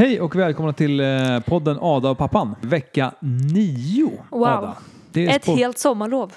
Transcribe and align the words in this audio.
Hej 0.00 0.20
och 0.20 0.36
välkomna 0.36 0.72
till 0.72 1.00
eh, 1.00 1.40
podden 1.46 1.78
Ada 1.80 2.10
och 2.10 2.18
pappan. 2.18 2.54
Vecka 2.60 3.14
nio. 3.52 4.10
Wow. 4.30 4.44
Ada. 4.44 4.76
Det 5.12 5.26
är 5.26 5.36
Ett 5.36 5.42
sport- 5.42 5.58
helt 5.58 5.78
sommarlov. 5.78 6.32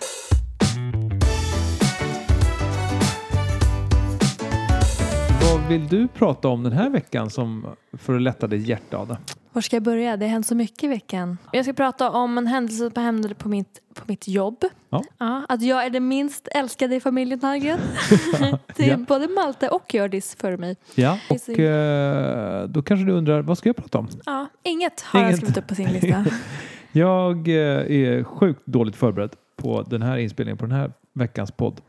Vad 5.41 5.67
vill 5.69 5.87
du 5.87 6.07
prata 6.07 6.47
om 6.47 6.63
den 6.63 6.73
här 6.73 6.89
veckan 6.89 7.29
som 7.29 7.65
för 7.93 8.15
att 8.15 8.21
lätta 8.21 8.47
ditt 8.47 8.67
hjärta, 8.67 8.97
Ada? 8.97 9.17
Var 9.53 9.61
ska 9.61 9.75
jag 9.75 9.83
börja? 9.83 10.17
Det 10.17 10.25
har 10.25 10.31
hänt 10.31 10.47
så 10.47 10.55
mycket 10.55 10.83
i 10.83 10.87
veckan. 10.87 11.37
Jag 11.51 11.65
ska 11.65 11.73
prata 11.73 12.09
om 12.09 12.37
en 12.37 12.47
händelse 12.47 12.89
som 12.93 13.03
hände 13.03 13.35
på 13.35 13.49
mitt, 13.49 13.79
på 13.93 14.03
mitt 14.07 14.27
jobb. 14.27 14.63
Ja. 14.89 15.45
att 15.49 15.61
jag 15.61 15.85
är 15.85 15.89
den 15.89 16.07
minst 16.07 16.47
älskade 16.51 16.95
i 16.95 16.99
familjen 16.99 17.39
Hallgren. 17.41 17.79
Det 18.75 18.83
är 18.83 18.89
Ja. 18.89 18.97
både 18.97 19.27
Malte 19.27 19.69
och 19.69 19.93
Hjördis 19.93 20.35
för 20.39 20.57
mig. 20.57 20.75
Ja, 20.95 21.19
och 21.29 21.59
eh, 21.59 22.67
då 22.67 22.81
kanske 22.81 23.05
du 23.05 23.11
undrar, 23.11 23.41
vad 23.41 23.57
ska 23.57 23.69
jag 23.69 23.75
prata 23.75 23.97
om? 23.97 24.07
Ja, 24.25 24.47
inget 24.63 25.01
har 25.01 25.19
Inget. 25.23 25.37
skrivit 25.37 25.57
upp 25.57 25.67
på 25.67 25.75
sin 25.75 25.89
lista. 25.89 26.25
Jag 26.91 27.47
eh, 27.47 27.55
är 27.91 28.23
sjukt 28.23 28.61
dåligt 28.65 28.95
förberedd 28.95 29.31
på 29.55 29.81
den 29.83 30.01
här 30.01 30.17
inspelningen, 30.17 30.57
på 30.57 30.65
den 30.65 30.75
här 30.75 30.91
veckans 31.13 31.51
podd. 31.51 31.81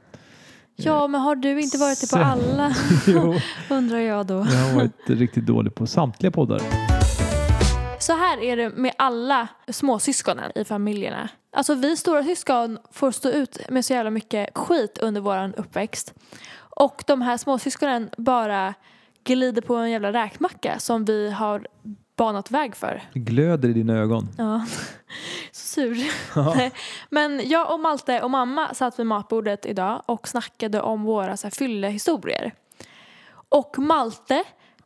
Ja, 0.76 1.06
men 1.06 1.20
har 1.20 1.37
du 1.37 1.60
inte 1.60 1.78
varit 1.78 2.01
det 2.01 2.10
på 2.10 2.18
alla? 2.24 2.74
Undrar 3.70 3.98
jag 3.98 4.26
då. 4.26 4.34
jag 4.34 4.42
har 4.42 4.74
varit 4.74 4.92
riktigt 5.10 5.46
dålig 5.46 5.74
på 5.74 5.87
samtliga 5.87 6.30
poddar. 6.30 6.60
Så 8.06 8.12
här 8.12 8.38
är 8.38 8.56
det 8.56 8.70
med 8.70 8.92
alla 8.98 9.48
småsyskonen 9.68 10.52
i 10.54 10.64
familjerna. 10.64 11.28
Alltså 11.52 11.74
vi 11.74 11.96
stora 11.96 12.24
syskon 12.24 12.78
får 12.90 13.10
stå 13.10 13.28
ut 13.28 13.58
med 13.68 13.84
så 13.84 13.92
jävla 13.92 14.10
mycket 14.10 14.58
skit 14.58 14.98
under 14.98 15.20
våran 15.20 15.54
uppväxt. 15.54 16.14
Och 16.56 17.04
de 17.06 17.22
här 17.22 17.36
småsyskonen 17.36 18.10
bara 18.16 18.74
glider 19.24 19.62
på 19.62 19.74
en 19.74 19.90
jävla 19.90 20.12
räkmacka 20.12 20.78
som 20.78 21.04
vi 21.04 21.30
har 21.30 21.66
banat 22.16 22.50
väg 22.50 22.76
för. 22.76 23.02
Det 23.12 23.20
glöder 23.20 23.68
i 23.68 23.72
dina 23.72 23.96
ögon. 23.96 24.28
Ja, 24.38 24.66
så 25.52 25.66
sur. 25.66 25.96
Men 27.10 27.48
jag 27.48 27.73
och 27.73 27.80
Malte 27.80 28.20
och 28.20 28.30
mamma 28.30 28.74
satt 28.74 28.98
vid 28.98 29.07
matbordet 29.07 29.66
idag 29.66 30.02
och 30.07 30.29
snackade 30.29 30.80
om 30.80 31.02
våra 31.02 31.36
så 31.36 31.46
här, 31.46 31.52
fyllehistorier. 31.52 32.54
Och 33.48 33.79
Malte 33.79 34.45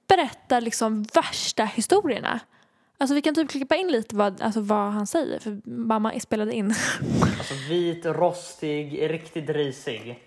berättar 0.08 0.60
liksom 0.60 1.02
värsta 1.02 1.64
historierna. 1.64 2.40
Alltså 3.00 3.14
vi 3.14 3.22
kan 3.22 3.34
typ 3.34 3.50
klippa 3.50 3.76
in 3.76 3.88
lite 3.88 4.16
vad, 4.16 4.42
alltså, 4.42 4.60
vad 4.60 4.92
han 4.92 5.06
säger 5.06 5.38
för 5.38 5.60
mamma 5.64 6.20
spelade 6.20 6.54
in. 6.54 6.74
Alltså 7.38 7.54
vit, 7.68 8.06
rostig, 8.06 9.10
riktigt 9.10 9.48
risig. 9.48 10.22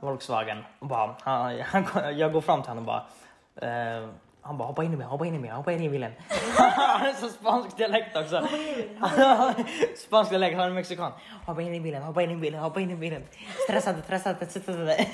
Volkswagen. 0.00 0.58
Och 0.78 0.86
bara, 0.86 1.16
han, 1.20 1.58
han, 1.64 2.18
jag 2.18 2.32
går 2.32 2.40
fram 2.40 2.62
till 2.62 2.68
honom 2.68 2.84
och 2.84 2.86
bara... 2.86 3.06
Eh, 3.96 4.08
han 4.46 4.58
bara 4.58 4.68
hoppa 4.68 4.84
in 4.84 4.92
i 4.92 4.96
bilen, 4.96 5.08
hoppa 5.08 5.26
in 5.26 5.34
i 5.34 5.38
bilen, 5.38 5.56
hoppa 5.56 5.72
in 5.72 5.82
i 5.82 5.88
bilen. 5.88 6.12
han 6.58 7.00
har 7.00 7.12
så 7.12 7.28
spansk 7.28 7.76
dialekt 7.76 8.16
också. 8.16 8.48
spansk 9.96 10.30
dialekt, 10.30 10.56
han 10.56 10.66
är 10.66 10.74
mexikan. 10.74 11.12
Hoppa 11.46 11.62
in 11.62 11.74
i 11.74 11.80
bilen, 11.80 12.02
hoppa 12.02 12.22
in 12.22 12.30
i 12.30 12.36
bilen, 12.36 12.60
hoppa 12.60 12.80
in 12.80 12.90
i 12.90 12.94
bilen. 12.94 13.22
Stressa 13.64 13.90
inte, 13.90 14.02
stressa 14.02 14.30
inte, 14.30 14.46
stressa 14.46 14.72
inte. 14.72 15.06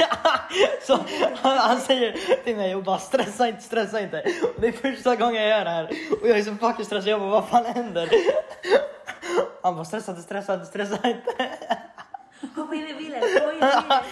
så 0.87 0.99
han, 1.43 1.59
han 1.59 1.81
säger 1.81 2.17
till 2.45 2.57
mig 2.57 2.75
och 2.75 2.83
bara 2.83 2.99
stressa 2.99 3.49
inte, 3.49 3.63
stressa 3.63 4.01
inte. 4.01 4.25
Och 4.55 4.61
det 4.61 4.69
är 4.69 4.73
första 4.73 5.17
gången 5.17 5.43
jag 5.43 5.49
gör 5.49 5.65
det 5.65 5.71
här. 5.71 5.91
Och 6.23 6.29
jag 6.29 6.39
är 6.39 6.43
så 6.43 6.55
fucking 6.55 6.85
stressad, 6.85 7.09
jag 7.09 7.21
bara 7.21 7.31
vad 7.31 7.49
fan 7.49 7.65
händer? 7.65 8.09
Han 9.63 9.75
bara 9.75 9.85
stressa 9.85 10.11
inte, 10.13 10.23
stressa 10.23 10.55
inte, 10.55 10.67
stressa 10.67 11.09
inte. 11.09 11.49
Hoppa 12.57 12.75
in 12.75 12.89
i 12.89 12.95
bilen, 12.95 13.21
hoppa 13.21 13.53
in 13.53 13.57
i 13.57 13.61
bilen. 13.61 14.03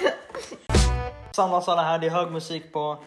Samma 1.32 1.60
sådana 1.60 1.82
här, 1.82 1.98
det 1.98 2.06
är 2.06 2.10
hög 2.10 2.30
musik 2.30 2.72
på. 2.72 2.98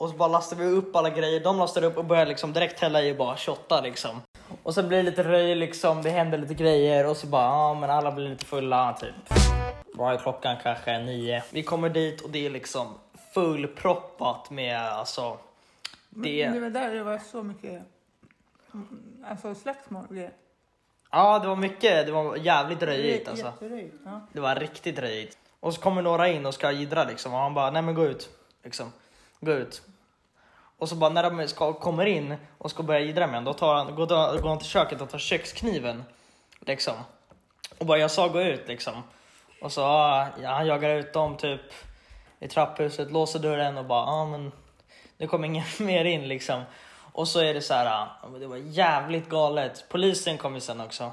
Och 0.00 0.10
så 0.10 0.16
bara 0.16 0.28
lastar 0.28 0.56
vi 0.56 0.64
upp 0.64 0.96
alla 0.96 1.10
grejer. 1.10 1.40
De 1.40 1.58
lastar 1.58 1.84
upp 1.84 1.96
och 1.96 2.04
börjar 2.04 2.26
liksom 2.26 2.52
direkt 2.52 2.80
hälla 2.80 3.02
i 3.02 3.12
och 3.12 3.16
bara 3.16 3.36
shotta 3.36 3.80
liksom. 3.80 4.22
Och 4.62 4.74
sen 4.74 4.88
blir 4.88 4.98
det 4.98 5.02
lite 5.02 5.22
röj 5.22 5.54
liksom, 5.54 6.02
det 6.02 6.10
händer 6.10 6.38
lite 6.38 6.54
grejer 6.54 7.06
och 7.06 7.16
så 7.16 7.26
bara, 7.26 7.42
ja 7.42 7.74
men 7.74 7.90
alla 7.90 8.12
blir 8.12 8.28
lite 8.28 8.44
fulla 8.44 8.92
typ. 8.92 9.14
Vad 9.94 10.14
är 10.14 10.18
klockan 10.18 10.56
kanske 10.62 10.98
nio? 10.98 11.42
Vi 11.50 11.62
kommer 11.62 11.88
dit 11.88 12.20
och 12.20 12.30
det 12.30 12.46
är 12.46 12.50
liksom 12.50 12.94
fullproppat 13.34 14.50
med 14.50 14.78
alltså. 14.78 15.38
Det... 16.08 16.46
Det, 16.46 16.52
det 16.52 16.60
var 16.60 16.70
där 16.70 16.94
det 16.94 17.02
var 17.02 17.18
så 17.18 17.42
mycket 17.42 17.82
alltså 19.24 19.54
slagsmål 19.54 20.04
och 20.08 20.14
grejer. 20.14 20.32
ja 21.10 21.38
det 21.38 21.48
var 21.48 21.56
mycket, 21.56 22.06
det 22.06 22.12
var 22.12 22.36
jävligt 22.36 22.82
röjigt 22.82 23.28
alltså. 23.28 23.52
Ja. 24.04 24.20
Det 24.32 24.40
var 24.40 24.54
riktigt 24.54 24.98
röjigt. 24.98 25.38
Och 25.60 25.74
så 25.74 25.80
kommer 25.80 26.02
några 26.02 26.28
in 26.28 26.46
och 26.46 26.54
ska 26.54 26.70
jiddra 26.70 27.04
liksom 27.04 27.34
och 27.34 27.40
han 27.40 27.54
bara, 27.54 27.70
nej 27.70 27.82
men 27.82 27.94
gå 27.94 28.06
ut. 28.06 28.28
Liksom, 28.62 28.92
gå 29.40 29.52
ut. 29.52 29.82
Och 30.80 30.88
så 30.88 30.96
bara 30.96 31.10
när 31.10 31.30
de 31.30 31.48
ska, 31.48 31.72
kommer 31.72 32.06
in 32.06 32.36
och 32.58 32.70
ska 32.70 32.82
börja 32.82 33.00
jiddra 33.00 33.26
med 33.26 33.34
honom, 33.34 33.44
då 33.44 33.58
tar 33.58 33.74
han, 33.74 33.94
går, 33.94 34.06
går 34.40 34.48
han 34.48 34.58
till 34.58 34.68
köket 34.68 35.00
och 35.00 35.10
tar 35.10 35.18
kökskniven. 35.18 36.04
Liksom. 36.60 36.94
Och 37.78 37.86
bara, 37.86 37.98
jag 37.98 38.10
sa 38.10 38.28
gå 38.28 38.42
ut 38.42 38.68
liksom. 38.68 39.02
Och 39.62 39.72
så, 39.72 39.80
ja, 39.80 40.28
han 40.42 40.66
jagar 40.66 40.90
ut 40.90 41.12
dem 41.12 41.36
typ 41.36 41.60
i 42.38 42.48
trapphuset, 42.48 43.12
låser 43.12 43.38
dörren 43.38 43.78
och 43.78 43.84
bara, 43.84 44.06
ja 44.06 44.26
men 44.26 44.52
det 45.16 45.26
kommer 45.26 45.46
ingen 45.46 45.64
mer 45.78 46.04
in 46.04 46.28
liksom. 46.28 46.62
Och 47.12 47.28
så 47.28 47.40
är 47.40 47.54
det 47.54 47.62
så 47.62 47.74
här, 47.74 48.08
det 48.38 48.46
var 48.46 48.56
jävligt 48.56 49.28
galet. 49.28 49.84
Polisen 49.88 50.38
kom 50.38 50.54
ju 50.54 50.60
sen 50.60 50.80
också. 50.80 51.12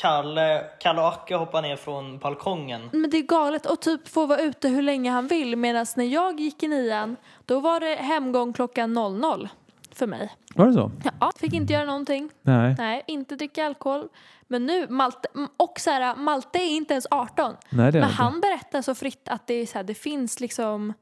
Kalle, 0.00 0.64
Kalle 0.80 1.00
och 1.00 1.08
Acke 1.08 1.34
hoppar 1.36 1.62
ner 1.62 1.76
från 1.76 2.18
balkongen. 2.18 2.90
Men 2.92 3.10
det 3.10 3.16
är 3.16 3.22
galet 3.22 3.66
att 3.66 3.82
typ 3.82 4.08
få 4.08 4.26
vara 4.26 4.40
ute 4.40 4.68
hur 4.68 4.82
länge 4.82 5.10
han 5.10 5.26
vill 5.26 5.56
medan 5.56 5.86
när 5.96 6.04
jag 6.04 6.40
gick 6.40 6.62
i 6.62 6.68
nian 6.68 7.16
då 7.44 7.60
var 7.60 7.80
det 7.80 7.94
hemgång 7.94 8.52
klockan 8.52 8.92
00 8.92 9.48
för 9.92 10.06
mig. 10.06 10.36
Var 10.54 10.66
det 10.66 10.72
så? 10.72 10.90
Ja, 11.20 11.32
fick 11.38 11.52
inte 11.52 11.72
göra 11.72 11.84
någonting. 11.84 12.30
Nej. 12.42 12.74
Nej, 12.78 13.02
inte 13.06 13.36
dricka 13.36 13.66
alkohol. 13.66 14.08
Men 14.46 14.66
nu, 14.66 14.88
Malte, 14.88 15.28
och 15.56 15.80
så 15.80 15.90
här, 15.90 16.16
Malte 16.16 16.58
är 16.58 16.70
inte 16.70 16.94
ens 16.94 17.06
18. 17.10 17.54
Nej, 17.70 17.92
det 17.92 17.98
är 17.98 18.00
Men 18.00 18.10
inte. 18.10 18.22
han 18.22 18.40
berättar 18.40 18.82
så 18.82 18.94
fritt 18.94 19.28
att 19.28 19.46
det, 19.46 19.54
är 19.54 19.66
så 19.66 19.78
här, 19.78 19.84
det 19.84 19.94
finns 19.94 20.40
liksom 20.40 20.92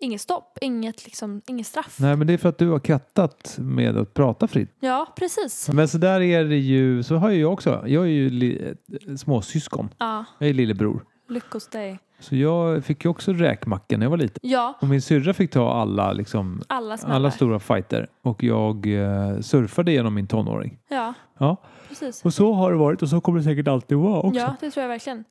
inget 0.00 0.20
stopp, 0.20 0.58
inget, 0.60 1.04
liksom, 1.04 1.42
inget 1.46 1.66
straff. 1.66 1.96
Nej, 2.00 2.16
men 2.16 2.26
det 2.26 2.32
är 2.32 2.38
för 2.38 2.48
att 2.48 2.58
du 2.58 2.68
har 2.70 2.78
kattat 2.78 3.56
med 3.58 3.96
att 3.96 4.14
prata 4.14 4.48
fritt. 4.48 4.76
Ja, 4.80 5.06
precis. 5.16 5.68
Men 5.72 5.88
så 5.88 5.98
där 5.98 6.20
är 6.20 6.44
det 6.44 6.56
ju, 6.58 7.02
så 7.02 7.16
har 7.16 7.30
ju 7.30 7.40
jag 7.40 7.52
också. 7.52 7.82
Jag 7.86 8.02
är 8.04 8.08
ju 8.08 8.30
li, 8.30 8.74
småsyskon. 9.16 9.88
Ja, 9.98 10.24
Jag 10.38 10.48
är 10.48 10.54
lillebror. 10.54 11.04
lyckos 11.28 11.68
dig. 11.68 11.98
Så 12.20 12.36
jag 12.36 12.84
fick 12.84 13.04
ju 13.04 13.10
också 13.10 13.32
räkmacka 13.32 13.96
när 13.96 14.06
jag 14.06 14.10
var 14.10 14.16
liten. 14.16 14.38
Ja, 14.42 14.78
Och 14.80 14.88
min 14.88 15.02
syrra 15.02 15.34
fick 15.34 15.50
ta 15.50 15.72
alla, 15.72 16.12
liksom, 16.12 16.62
alla 16.68 16.96
alla 17.04 17.30
stora 17.30 17.58
fighter. 17.60 18.08
Och 18.22 18.42
jag 18.42 18.86
eh, 18.86 19.40
surfade 19.40 19.92
genom 19.92 20.14
min 20.14 20.26
tonåring. 20.26 20.78
Ja, 20.88 21.14
Ja. 21.38 21.56
precis. 21.88 22.24
Och 22.24 22.34
så 22.34 22.52
har 22.52 22.70
det 22.72 22.76
varit 22.78 23.02
och 23.02 23.08
så 23.08 23.20
kommer 23.20 23.38
det 23.38 23.44
säkert 23.44 23.68
alltid 23.68 23.98
vara 23.98 24.20
också. 24.20 24.40
Ja, 24.40 24.56
det 24.60 24.70
tror 24.70 24.82
jag 24.82 24.88
verkligen. 24.88 25.24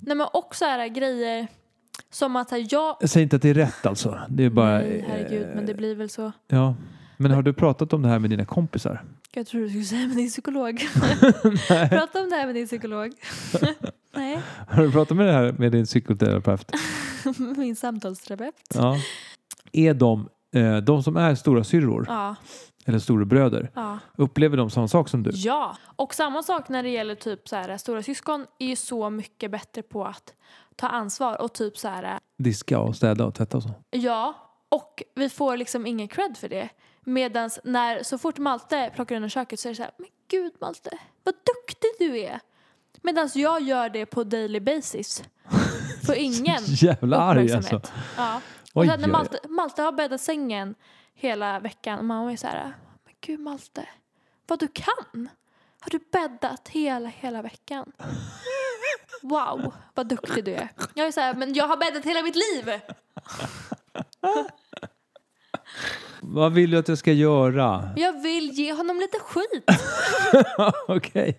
Nej, 0.00 0.16
men 0.16 0.26
också 0.32 0.64
här, 0.64 0.88
grejer 0.88 1.46
som 2.10 2.36
att 2.36 2.50
här, 2.50 2.66
jag... 2.70 2.96
Jag 3.00 3.10
säger 3.10 3.22
inte 3.22 3.36
att 3.36 3.42
det 3.42 3.48
är 3.50 3.54
rätt 3.54 3.86
alltså. 3.86 4.20
Det 4.28 4.44
är 4.44 4.50
bara... 4.50 4.78
Nej, 4.78 5.04
herregud, 5.08 5.46
men 5.54 5.66
det 5.66 5.72
eh, 5.72 5.78
blir 5.78 5.94
väl 5.94 6.10
så. 6.10 6.32
Ja. 6.48 6.74
Men 7.16 7.30
har 7.30 7.42
du 7.42 7.52
pratat 7.52 7.92
om 7.92 8.02
det 8.02 8.08
här 8.08 8.18
med 8.18 8.30
dina 8.30 8.44
kompisar? 8.44 9.04
Jag 9.32 9.46
tror 9.46 9.60
du 9.60 9.68
skulle 9.68 9.84
säga 9.84 10.06
med 10.06 10.16
din 10.16 10.28
psykolog. 10.28 10.78
Prata 11.68 12.22
om 12.22 12.30
det 12.30 12.36
här 12.36 12.46
med 12.46 12.54
din 12.54 12.66
psykolog. 12.66 13.12
Nej, 14.14 14.40
Har 14.68 14.82
du 14.82 14.92
pratat 14.92 15.16
med 15.16 15.26
det 15.26 15.32
här 15.32 15.52
med 15.52 15.72
din 15.72 15.84
psykoterapeut? 15.84 16.72
min 17.56 17.76
samtalsterapeut. 17.76 18.54
Ja. 18.74 18.96
Är 19.72 19.94
de, 19.94 20.28
eh, 20.54 20.76
de 20.76 21.02
som 21.02 21.16
är 21.16 21.34
stora 21.34 21.64
syrror 21.64 22.04
Ja, 22.08 22.34
eller 22.86 22.98
storebröder, 22.98 23.70
ja. 23.74 23.98
upplever 24.16 24.56
de 24.56 24.70
samma 24.70 24.88
sak 24.88 25.08
som 25.08 25.22
du? 25.22 25.30
Ja, 25.34 25.76
och 25.96 26.14
samma 26.14 26.42
sak 26.42 26.68
när 26.68 26.82
det 26.82 26.88
gäller 26.88 27.14
typ 27.14 27.48
så 27.48 27.56
här, 27.56 27.76
stora 27.78 28.02
syskon 28.02 28.46
är 28.58 28.66
ju 28.66 28.76
så 28.76 29.10
mycket 29.10 29.50
bättre 29.50 29.82
på 29.82 30.04
att 30.04 30.34
ta 30.76 30.88
ansvar 30.88 31.40
och 31.42 31.52
typ 31.52 31.78
så 31.78 31.88
här, 31.88 32.18
Diska 32.38 32.78
och 32.78 32.96
städa 32.96 33.24
och 33.26 33.34
tvätta 33.34 33.56
och 33.56 33.62
så? 33.62 33.70
ja, 33.90 34.34
och 34.68 35.02
vi 35.14 35.28
får 35.28 35.56
liksom 35.56 35.86
ingen 35.86 36.08
cred 36.08 36.36
för 36.36 36.48
det. 36.48 36.68
Medan 37.04 37.50
när 37.64 38.02
så 38.02 38.18
fort 38.18 38.38
Malte 38.38 38.90
plockar 38.94 39.16
undan 39.16 39.30
köket 39.30 39.60
så 39.60 39.68
är 39.68 39.70
det 39.70 39.76
så 39.76 39.82
här, 39.82 39.92
men 39.98 40.08
gud 40.30 40.52
Malte, 40.60 40.98
vad 41.24 41.34
duktig 41.34 41.90
du 41.98 42.18
är. 42.20 42.40
Medan 43.02 43.28
jag 43.34 43.62
gör 43.62 43.88
det 43.88 44.06
på 44.06 44.24
daily 44.24 44.60
basis. 44.60 45.24
Får 46.06 46.14
ingen 46.16 46.62
Jävla 46.66 47.16
arg 47.16 47.44
uppmärksamhet. 47.44 47.72
alltså. 47.72 47.92
Ja. 48.16 48.40
Och 48.76 48.82
Oj, 48.82 48.88
sen 48.88 49.00
när. 49.00 49.08
Malte, 49.08 49.38
Malte 49.48 49.82
har 49.82 49.92
bäddat 49.92 50.20
sängen 50.20 50.74
hela 51.14 51.60
veckan 51.60 51.98
och 51.98 52.04
mamma 52.04 52.32
är 52.32 52.36
så 52.36 52.46
här, 52.46 52.74
men 53.04 53.14
gud 53.20 53.40
Malte, 53.40 53.88
vad 54.46 54.58
du 54.58 54.68
kan. 54.68 55.28
Har 55.80 55.90
du 55.90 55.98
bäddat 56.12 56.68
hela, 56.68 57.08
hela 57.08 57.42
veckan? 57.42 57.92
Wow, 59.22 59.74
vad 59.94 60.08
duktig 60.08 60.44
du 60.44 60.54
är. 60.54 60.68
Jag 60.94 61.06
är 61.06 61.12
så 61.12 61.20
här, 61.20 61.34
men 61.34 61.54
jag 61.54 61.68
har 61.68 61.76
bäddat 61.76 62.04
hela 62.04 62.22
mitt 62.22 62.36
liv. 62.36 62.70
Vad 66.20 66.52
vill 66.52 66.70
du 66.70 66.78
att 66.78 66.88
jag 66.88 66.98
ska 66.98 67.12
göra? 67.12 67.90
Jag 67.96 68.22
vill 68.22 68.50
ge 68.50 68.72
honom 68.72 68.96
lite 69.00 69.18
skit. 69.18 69.64
Okej. 70.88 71.38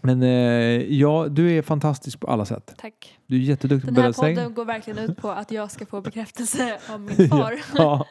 Men 0.00 0.22
eh, 0.22 0.28
ja, 0.94 1.26
du 1.30 1.52
är 1.52 1.62
fantastisk 1.62 2.20
på 2.20 2.26
alla 2.26 2.44
sätt. 2.44 2.74
Tack. 2.78 3.18
Du 3.26 3.36
är 3.36 3.40
jätteduktig 3.40 3.88
Den 3.88 3.94
på 3.94 4.00
här 4.00 4.08
bädda 4.08 4.12
säng. 4.22 4.36
podden 4.36 4.54
går 4.54 4.64
verkligen 4.64 4.98
ut 5.10 5.16
på 5.16 5.30
att 5.30 5.50
jag 5.50 5.70
ska 5.70 5.86
få 5.86 6.00
bekräftelse 6.00 6.78
av 6.88 7.00
min 7.00 7.28
far. 7.30 7.58
Ja. 7.74 8.06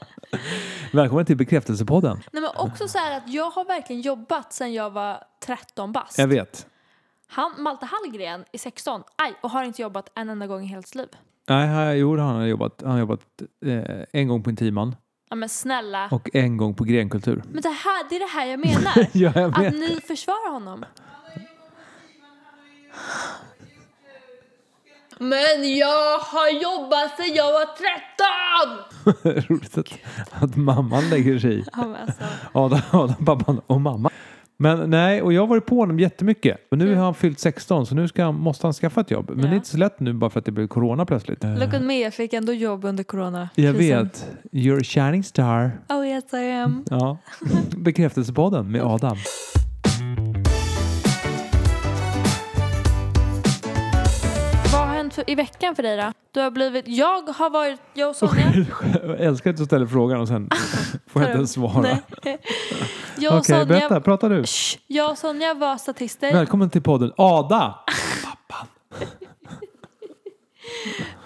Välkommen 0.93 1.25
till 1.25 1.37
Bekräftelsepodden. 1.37 2.19
Nej, 2.31 2.41
men 2.41 2.51
också 2.57 2.87
så 2.87 2.97
här 2.97 3.17
att 3.17 3.33
jag 3.33 3.49
har 3.51 3.65
verkligen 3.65 4.01
jobbat 4.01 4.53
sedan 4.53 4.73
jag 4.73 4.89
var 4.89 5.23
13 5.45 5.91
bast. 5.91 6.17
Jag 6.17 6.27
vet. 6.27 6.67
Han, 7.27 7.51
Malte 7.57 7.85
Hallgren 7.85 8.45
är 8.51 8.57
16 8.57 9.03
aj, 9.15 9.33
och 9.41 9.49
har 9.49 9.63
inte 9.63 9.81
jobbat 9.81 10.11
en 10.15 10.29
enda 10.29 10.47
gång 10.47 10.63
i 10.63 10.67
hela 10.67 10.81
sitt 10.81 10.95
liv. 10.95 11.07
Nej, 11.49 11.67
här- 11.67 11.93
jo, 11.93 12.17
han 12.17 12.35
har 12.35 12.45
jobbat, 12.45 12.81
han 12.81 12.91
har 12.91 12.99
jobbat 12.99 13.19
eh, 13.65 14.03
en 14.13 14.27
gång 14.27 14.43
på 14.43 14.49
Intiman 14.49 14.95
Ja 15.29 15.35
men 15.35 15.49
snälla. 15.49 16.07
och 16.11 16.29
en 16.33 16.57
gång 16.57 16.73
på 16.75 16.83
Grenkultur. 16.83 17.43
Men 17.51 17.61
det, 17.61 17.69
här, 17.69 18.09
det 18.09 18.15
är 18.15 18.19
det 18.19 18.25
här 18.39 18.45
jag 18.45 18.59
menar. 18.59 19.07
Ja, 19.13 19.31
jag 19.35 19.59
att 19.59 19.63
vet. 19.63 19.73
ni 19.73 19.99
försvarar 20.07 20.51
honom. 20.51 20.85
Men 25.21 25.75
jag 25.77 26.19
har 26.19 26.49
jobbat 26.61 27.17
sedan 27.17 27.35
jag 27.35 27.51
var 27.51 27.65
13! 29.23 29.43
Roligt 29.49 29.77
att, 29.77 29.87
att 30.43 30.55
mamman 30.55 31.09
lägger 31.09 31.39
sig 31.39 31.59
i. 31.59 31.63
Ja, 31.73 31.77
men 31.87 31.95
alltså. 31.95 32.23
Adam, 32.53 32.81
Adam, 32.91 33.25
pappan 33.25 33.61
och 33.67 33.81
mamma. 33.81 34.09
Men 34.61 34.89
nej, 34.89 35.21
och 35.21 35.33
jag 35.33 35.41
har 35.41 35.47
varit 35.47 35.65
på 35.65 35.75
honom 35.75 35.99
jättemycket. 35.99 36.57
Och 36.71 36.77
nu 36.77 36.95
har 36.95 37.03
han 37.03 37.13
fyllt 37.15 37.39
16 37.39 37.85
så 37.85 37.95
nu 37.95 38.07
ska 38.07 38.23
han, 38.23 38.35
måste 38.35 38.67
han 38.67 38.73
skaffa 38.73 39.01
ett 39.01 39.11
jobb. 39.11 39.29
Men 39.29 39.41
det 39.41 39.47
är 39.47 39.55
inte 39.55 39.67
så 39.67 39.77
lätt 39.77 39.99
nu 39.99 40.13
bara 40.13 40.29
för 40.29 40.39
att 40.39 40.45
det 40.45 40.51
blev 40.51 40.67
corona 40.67 41.05
plötsligt. 41.05 41.43
Look 41.43 41.73
at 41.73 41.81
me, 41.81 42.01
jag 42.01 42.13
fick 42.13 42.33
ändå 42.33 42.53
jobb 42.53 42.85
under 42.85 43.03
corona. 43.03 43.49
Jag 43.55 43.73
vet. 43.73 44.25
You're 44.51 44.79
a 44.79 44.83
shining 44.83 45.23
star. 45.23 45.71
Oh 45.89 46.07
yes 46.07 46.33
I 46.33 46.51
am. 46.51 46.85
Ja. 46.89 47.17
Bekräftelsepodden 47.77 48.71
med 48.71 48.81
Adam. 48.81 49.17
För, 55.19 55.29
i 55.31 55.35
veckan 55.35 55.75
för 55.75 55.83
dig 55.83 55.97
då? 55.97 56.11
Du 56.31 56.39
har 56.39 56.51
blivit, 56.51 56.87
jag 56.87 57.29
har 57.29 57.49
varit, 57.49 57.81
jag 57.93 58.09
och 58.09 58.15
Sonja. 58.15 58.53
Jag 59.03 59.19
älskar 59.19 59.49
att 59.49 59.57
du 59.57 59.65
ställer 59.65 59.85
frågan 59.85 60.21
och 60.21 60.27
sen 60.27 60.49
får 61.07 61.21
jag 61.21 61.29
inte 61.29 61.37
ens 61.37 61.51
svara. 61.51 61.81
Nej. 61.81 62.01
Okej, 62.17 62.37
Jag 63.17 63.37
och 63.37 63.45
Sonja, 63.45 63.65
berätta. 63.65 64.01
Prata 64.01 64.29
du. 64.29 64.43
Shh, 64.43 64.79
jag 64.87 65.11
och 65.11 65.17
Sonja 65.17 65.53
var 65.53 65.77
statister. 65.77 66.33
Välkommen 66.33 66.69
till 66.69 66.81
podden 66.81 67.11
Ada. 67.17 67.79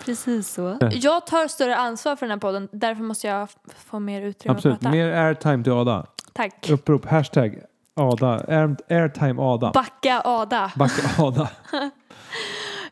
Precis 0.06 0.50
så. 0.54 0.78
Jag 0.92 1.28
tar 1.28 1.48
större 1.48 1.76
ansvar 1.76 2.16
för 2.16 2.26
den 2.26 2.32
här 2.32 2.40
podden, 2.40 2.70
därför 2.72 3.04
måste 3.04 3.28
jag 3.28 3.50
få 3.86 4.00
mer 4.00 4.22
utrymme 4.22 4.56
Absolut. 4.56 4.76
att 4.76 4.82
prata. 4.82 4.96
Mer 4.96 5.12
airtime 5.12 5.64
till 5.64 5.74
Ada. 5.74 6.06
Tack. 6.34 6.70
Upprop. 6.70 7.06
Hashtag 7.06 7.60
Ada. 7.96 8.46
Air, 8.48 8.76
airtime 8.90 9.42
Ada. 9.42 9.72
Backa 9.72 10.22
Ada. 10.26 10.72
Backa 10.76 11.24
Ada. 11.24 11.50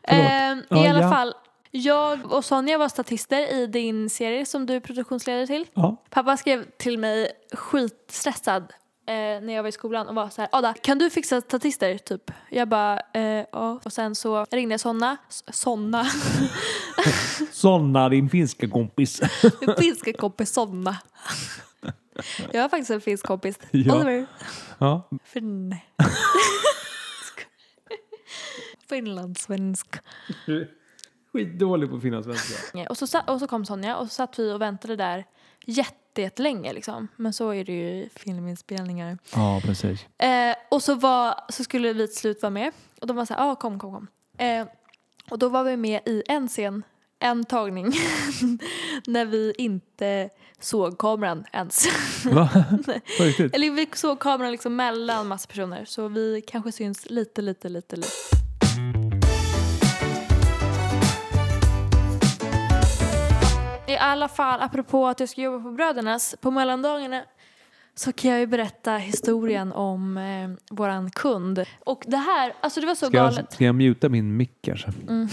Förlåt. 0.08 0.26
Ehm, 0.30 0.58
I 0.58 0.64
Ja, 0.84 0.90
alla 0.90 1.00
ja. 1.00 1.10
fall, 1.10 1.34
jag 1.70 2.32
och 2.32 2.44
Sonja 2.44 2.78
var 2.78 2.88
statister 2.88 3.54
i 3.54 3.66
din 3.66 4.10
serie 4.10 4.46
som 4.46 4.66
du 4.66 4.74
är 4.74 4.80
produktionsledare 4.80 5.46
till. 5.46 5.66
Ja. 5.74 5.96
Pappa 6.10 6.36
skrev 6.36 6.64
till 6.78 6.98
mig 6.98 7.30
skitstressad 7.52 8.62
eh, 9.06 9.14
när 9.14 9.52
jag 9.52 9.62
var 9.62 9.68
i 9.68 9.72
skolan 9.72 10.08
och 10.08 10.14
var 10.14 10.28
så 10.28 10.40
här 10.40 10.48
Ada, 10.52 10.74
kan 10.82 10.98
du 10.98 11.10
fixa 11.10 11.40
statister? 11.40 11.98
Typ. 11.98 12.30
Jag 12.50 12.68
bara, 12.68 13.00
eh, 13.14 13.22
ja. 13.52 13.80
Och 13.84 13.92
sen 13.92 14.14
så 14.14 14.46
ringde 14.50 14.72
jag 14.72 14.80
Sonna. 14.80 15.16
Sonna. 15.52 16.06
Sonna, 17.52 18.08
din 18.08 18.30
finska 18.30 18.68
kompis. 18.68 19.20
Min 19.60 19.74
finska 19.78 20.12
kompis 20.12 20.52
Sonna. 20.52 20.96
Jag 22.52 22.62
har 22.62 22.68
faktiskt 22.68 22.90
en 22.90 23.00
finsk 23.00 23.26
kompis. 23.26 23.58
Ja. 23.70 23.94
Oliver. 23.96 24.26
Ja. 24.78 25.08
För 25.24 25.40
nej. 25.40 25.84
Finlandssvensk. 28.88 29.86
Skitdålig 31.32 31.90
på 31.90 32.00
finlandssvenska. 32.00 32.86
Och 32.90 32.98
så, 32.98 33.06
sa- 33.06 33.20
och 33.26 33.40
så 33.40 33.46
kom 33.46 33.64
Sonja 33.64 33.96
och 33.96 34.06
så 34.06 34.14
satt 34.14 34.38
vi 34.38 34.52
och 34.52 34.60
väntade 34.60 34.96
där 34.96 35.24
jätte- 35.66 36.22
jättelänge 36.22 36.72
liksom. 36.72 37.08
Men 37.16 37.32
så 37.32 37.50
är 37.50 37.64
det 37.64 37.72
ju 37.72 37.88
i 37.88 38.08
filminspelningar. 38.16 39.18
Ja, 39.34 39.60
precis. 39.64 40.06
Eh, 40.18 40.54
och 40.70 40.82
så, 40.82 40.94
var, 40.94 41.34
så 41.48 41.64
skulle 41.64 41.92
vi 41.92 42.06
till 42.08 42.16
slut 42.16 42.42
vara 42.42 42.50
med. 42.50 42.72
Och 43.00 43.06
de 43.06 43.16
var 43.16 43.24
så 43.24 43.34
här, 43.34 43.50
ah, 43.50 43.54
kom, 43.56 43.78
kom, 43.78 43.92
kom. 43.94 44.06
Eh, 44.46 44.66
och 45.30 45.38
då 45.38 45.48
var 45.48 45.64
vi 45.64 45.76
med 45.76 46.00
i 46.06 46.22
en 46.28 46.48
scen, 46.48 46.82
en 47.18 47.44
tagning, 47.44 47.86
när 49.06 49.24
vi 49.24 49.54
inte 49.58 50.30
såg 50.60 50.98
kameran 50.98 51.44
ens. 51.52 51.86
Va? 52.26 52.48
På 53.18 53.24
riktigt? 53.24 53.54
Eller 53.54 53.70
vi 53.70 53.88
såg 53.94 54.18
kameran 54.20 54.52
liksom 54.52 54.76
mellan 54.76 55.28
massa 55.28 55.48
personer. 55.48 55.84
Så 55.84 56.08
vi 56.08 56.42
kanske 56.46 56.72
syns 56.72 57.10
lite, 57.10 57.42
lite, 57.42 57.68
lite, 57.68 57.96
lite. 57.96 58.08
Alla 64.04 64.28
fall, 64.28 64.60
apropå 64.60 65.08
att 65.08 65.20
jag 65.20 65.28
ska 65.28 65.40
jobba 65.40 65.62
på 65.64 65.70
Brödernas, 65.70 66.34
på 66.40 66.50
mellandagarna 66.50 67.22
så 67.94 68.12
kan 68.12 68.30
jag 68.30 68.40
ju 68.40 68.46
berätta 68.46 68.96
historien 68.96 69.72
om 69.72 70.16
eh, 70.16 70.74
våran 70.76 71.10
kund. 71.10 71.64
Och 71.84 72.04
det 72.06 72.16
här, 72.16 72.52
alltså 72.60 72.80
det 72.80 72.86
var 72.86 72.94
så 72.94 73.06
Ska 73.06 73.16
galet. 73.18 73.36
jag, 73.38 73.52
ska 73.52 73.64
jag 73.64 73.74
muta 73.74 74.08
min 74.08 74.36
mick 74.36 74.58
kanske? 74.62 74.92
Mm, 75.08 75.28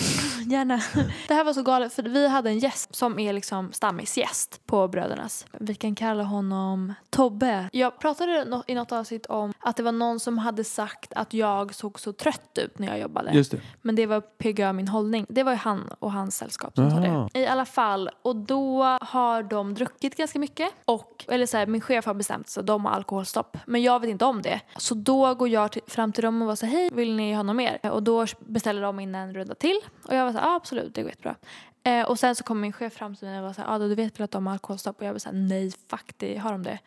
gärna. 0.51 0.81
Det 1.27 1.33
här 1.33 1.43
var 1.43 1.53
så 1.53 1.63
galet 1.63 1.93
för 1.93 2.03
vi 2.03 2.27
hade 2.27 2.49
en 2.49 2.59
gäst 2.59 2.95
som 2.95 3.19
är 3.19 3.33
liksom 3.33 3.71
stammisgäst 3.71 4.61
på 4.65 4.87
Brödernas. 4.87 5.45
Vi 5.59 5.75
kan 5.75 5.95
kalla 5.95 6.23
honom 6.23 6.93
Tobbe. 7.09 7.69
Jag 7.73 7.99
pratade 7.99 8.63
i 8.67 8.75
något 8.75 8.91
avsnitt 8.91 9.25
om 9.25 9.53
att 9.59 9.75
det 9.75 9.83
var 9.83 9.91
någon 9.91 10.19
som 10.19 10.37
hade 10.37 10.63
sagt 10.63 11.13
att 11.13 11.33
jag 11.33 11.75
såg 11.75 11.99
så 11.99 12.13
trött 12.13 12.57
ut 12.57 12.79
när 12.79 12.87
jag 12.87 12.99
jobbade. 12.99 13.31
Just 13.31 13.51
det. 13.51 13.61
Men 13.81 13.95
det 13.95 14.05
var 14.05 14.21
PGA 14.21 14.73
min 14.73 14.87
hållning. 14.87 15.25
Det 15.29 15.43
var 15.43 15.51
ju 15.51 15.57
han 15.57 15.89
och 15.99 16.11
hans 16.11 16.37
sällskap 16.37 16.75
som 16.75 16.91
sa 16.91 16.99
det. 16.99 17.39
I 17.39 17.47
alla 17.47 17.65
fall, 17.65 18.09
och 18.21 18.35
då 18.35 18.83
har 19.01 19.43
de 19.43 19.73
druckit 19.73 20.17
ganska 20.17 20.39
mycket. 20.39 20.69
Och, 20.85 21.25
eller 21.27 21.45
så 21.45 21.57
här, 21.57 21.65
min 21.65 21.81
chef 21.81 22.05
har 22.05 22.13
bestämt 22.13 22.49
sig, 22.49 22.63
de 22.63 22.85
har 22.85 22.91
alkoholstopp. 22.91 23.57
Men 23.65 23.81
jag 23.81 23.99
vet 23.99 24.09
inte 24.09 24.25
om 24.25 24.41
det. 24.41 24.61
Så 24.77 24.95
då 24.95 25.35
går 25.35 25.49
jag 25.49 25.71
till, 25.71 25.81
fram 25.87 26.11
till 26.11 26.23
dem 26.23 26.41
och 26.41 26.47
var 26.47 26.55
så 26.55 26.65
hej, 26.65 26.89
vill 26.93 27.15
ni 27.15 27.33
ha 27.33 27.43
något 27.43 27.55
mer? 27.55 27.91
Och 27.91 28.03
då 28.03 28.25
beställer 28.39 28.81
de 28.81 28.99
in 28.99 29.15
en 29.15 29.33
runda 29.33 29.55
till. 29.55 29.79
Och 30.07 30.15
jag 30.15 30.25
var 30.25 30.33
så 30.33 30.38
här, 30.39 30.47
ah, 30.47 30.55
absolut, 30.55 30.95
det 30.95 31.01
går 31.01 31.09
jättebra. 31.09 31.35
Eh, 31.83 32.09
och 32.09 32.19
sen 32.19 32.35
så 32.35 32.43
kom 32.43 32.61
min 32.61 32.73
chef 32.73 32.93
fram 32.93 33.15
till 33.15 33.27
mig 33.27 33.37
och 33.37 33.45
var 33.45 33.53
så 33.53 33.61
här, 33.61 33.75
ah, 33.75 33.79
du 33.79 33.95
vet 33.95 34.19
väl 34.19 34.23
att 34.23 34.31
de 34.31 34.47
har 34.47 34.53
alkoholstopp? 34.53 34.99
Och 34.99 35.05
jag 35.05 35.11
var 35.11 35.19
så 35.19 35.29
här, 35.29 35.35
nej, 35.35 35.71
fuck 35.89 36.13
det, 36.17 36.37
har 36.37 36.51
de 36.51 36.63
det? 36.63 36.79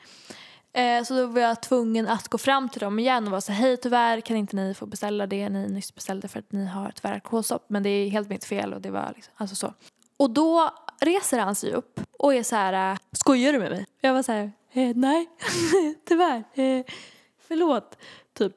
Eh, 0.75 1.04
så 1.04 1.14
då 1.14 1.26
var 1.26 1.40
jag 1.40 1.62
tvungen 1.62 2.08
att 2.08 2.28
gå 2.28 2.38
fram 2.38 2.69
till 2.69 2.81
dem 2.81 2.99
igen 2.99 3.25
och 3.25 3.31
vara 3.31 3.40
så 3.40 3.52
här, 3.52 3.62
hej 3.62 3.76
tyvärr 3.76 4.20
kan 4.20 4.37
inte 4.37 4.56
ni 4.56 4.75
få 4.75 4.87
beställa 4.87 5.26
det 5.26 5.49
ni 5.49 5.69
nyss 5.69 5.94
beställde 5.94 6.28
för 6.28 6.38
att 6.38 6.52
ni 6.52 6.66
har 6.66 6.93
tyvärr 6.94 7.14
alkoholstopp. 7.14 7.64
Men 7.66 7.82
det 7.82 7.88
är 7.88 8.10
helt 8.10 8.28
mitt 8.28 8.44
fel 8.44 8.75
och 8.75 8.81
det 8.81 8.90
var 8.90 9.12
liksom, 9.14 9.34
alltså 9.37 9.56
så. 9.56 9.75
Och 10.16 10.31
då 10.31 10.70
reser 11.00 11.38
han 11.38 11.55
sig 11.55 11.72
upp 11.72 12.00
och 12.19 12.34
är 12.34 12.43
så 12.43 12.56
här, 12.56 12.93
eh, 12.93 12.98
skojar 13.12 13.52
du 13.52 13.58
med 13.58 13.70
mig? 13.70 13.87
Jag 14.00 14.14
var 14.14 14.22
så 14.22 14.32
här, 14.32 14.52
eh, 14.72 14.96
nej, 14.96 15.28
tyvärr, 16.08 16.44
eh, 16.55 16.84
förlåt, 17.48 17.96
typ. 18.34 18.55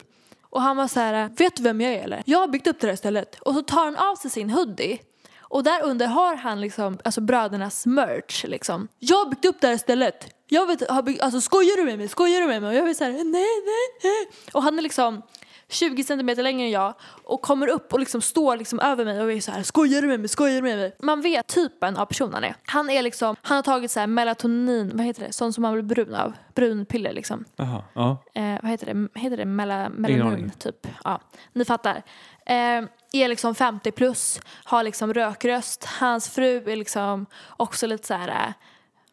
Och 0.56 0.62
han 0.62 0.78
var 0.78 0.88
så 0.88 1.00
här, 1.00 1.30
vet 1.38 1.56
du 1.56 1.64
vem 1.64 1.82
jag 1.82 1.94
är 1.94 2.04
eller? 2.04 2.24
Jag 2.26 2.40
har 2.40 2.48
byggt 2.48 2.68
upp 2.68 2.80
det 2.80 2.88
här 2.88 2.96
stället. 2.96 3.40
Och 3.40 3.54
så 3.54 3.62
tar 3.62 3.86
han 3.86 3.96
av 3.96 4.16
sig 4.16 4.32
sin 4.32 4.50
hoodie. 4.50 5.00
Och 5.40 5.64
där 5.64 5.84
under 5.84 6.08
har 6.08 6.36
han 6.36 6.62
liksom, 6.62 7.00
alltså 7.04 7.22
brödernas 7.22 7.86
merch 7.86 8.46
liksom. 8.46 8.88
Jag 9.00 9.18
har 9.18 9.26
byggt 9.30 9.46
upp 9.46 9.62
det 9.62 9.68
här 9.68 9.78
stället. 9.78 10.34
Jag 10.48 10.66
vet, 10.66 10.90
har 10.90 11.02
byggt, 11.02 11.22
alltså 11.22 11.42
skojar 11.42 11.78
du 11.78 11.84
med 11.84 11.98
mig? 11.98 12.08
Skojar 12.08 12.42
du 12.42 12.48
med 12.48 12.62
mig? 12.62 12.70
Och 12.70 12.76
jag 12.76 12.84
vill 12.84 12.96
såhär, 12.96 13.12
nej, 13.12 13.24
nej, 13.24 13.88
nej. 14.04 14.28
Och 14.54 14.64
han 14.64 14.78
är 14.78 14.82
liksom 14.82 15.22
20 15.70 16.04
centimeter 16.04 16.44
längre 16.44 16.66
än 16.66 16.72
jag 16.72 16.94
och 17.24 17.42
kommer 17.42 17.68
upp 17.68 17.94
och 17.94 18.00
liksom 18.00 18.22
står 18.22 18.58
liksom 18.58 18.80
över 18.80 19.06
mig 19.06 19.22
och 19.22 19.32
är 19.32 19.42
så 19.42 19.52
här 19.52 19.64
skojar 19.64 20.02
du 20.02 20.08
med 20.08 20.20
mig, 20.20 20.30
skojar 20.30 20.56
du 20.56 20.62
med 20.62 20.78
mig? 20.78 20.96
Man 21.00 21.22
vet 21.22 21.48
typen 21.48 21.98
av 21.98 22.06
person 22.06 22.34
han 22.34 22.44
är. 22.44 22.56
Han 22.66 22.90
är 22.90 23.02
liksom, 23.02 23.36
han 23.42 23.56
har 23.56 23.64
tagit 23.64 23.92
så 23.92 24.00
här 24.00 24.08
melatonin, 24.08 24.92
vad 24.94 25.06
heter 25.06 25.28
det, 25.28 25.34
sånt 25.34 25.56
som 25.56 25.62
man 25.62 25.74
blir 25.74 25.84
brun 25.84 26.16
av, 26.16 26.34
brunpiller 26.56 27.14
liksom. 27.14 27.46
Jaha. 27.56 27.84
Ja. 27.94 28.24
Eh, 28.36 28.58
vad 28.62 28.72
heter 28.72 28.94
det, 28.94 29.20
heter 29.20 29.38
det 29.38 29.46
Mela, 29.46 29.90
melanin 29.90 30.52
typ? 30.60 30.88
Ja, 31.04 31.22
ni 31.54 31.66
fattar. 31.66 32.04
Eh, 32.46 32.84
är 33.12 33.28
liksom 33.28 33.56
50 33.56 33.92
plus, 33.92 34.40
har 34.64 34.84
liksom 34.84 35.14
rökröst. 35.14 35.86
Hans 35.86 36.30
fru 36.30 36.72
är 36.72 36.76
liksom 36.76 37.26
också 37.58 37.88
lite 37.88 38.08
så 38.08 38.14
här, 38.14 38.28
eh, 38.28 38.54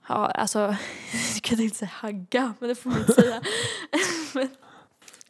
ja 0.08 0.26
alltså, 0.26 0.58
jag 1.34 1.42
kan 1.42 1.60
inte 1.60 1.76
säga 1.76 1.90
hagga, 1.94 2.54
men 2.58 2.68
det 2.68 2.74
får 2.74 2.90
man 2.90 2.98
inte 2.98 3.12
säga. 3.12 3.40
men 4.34 4.48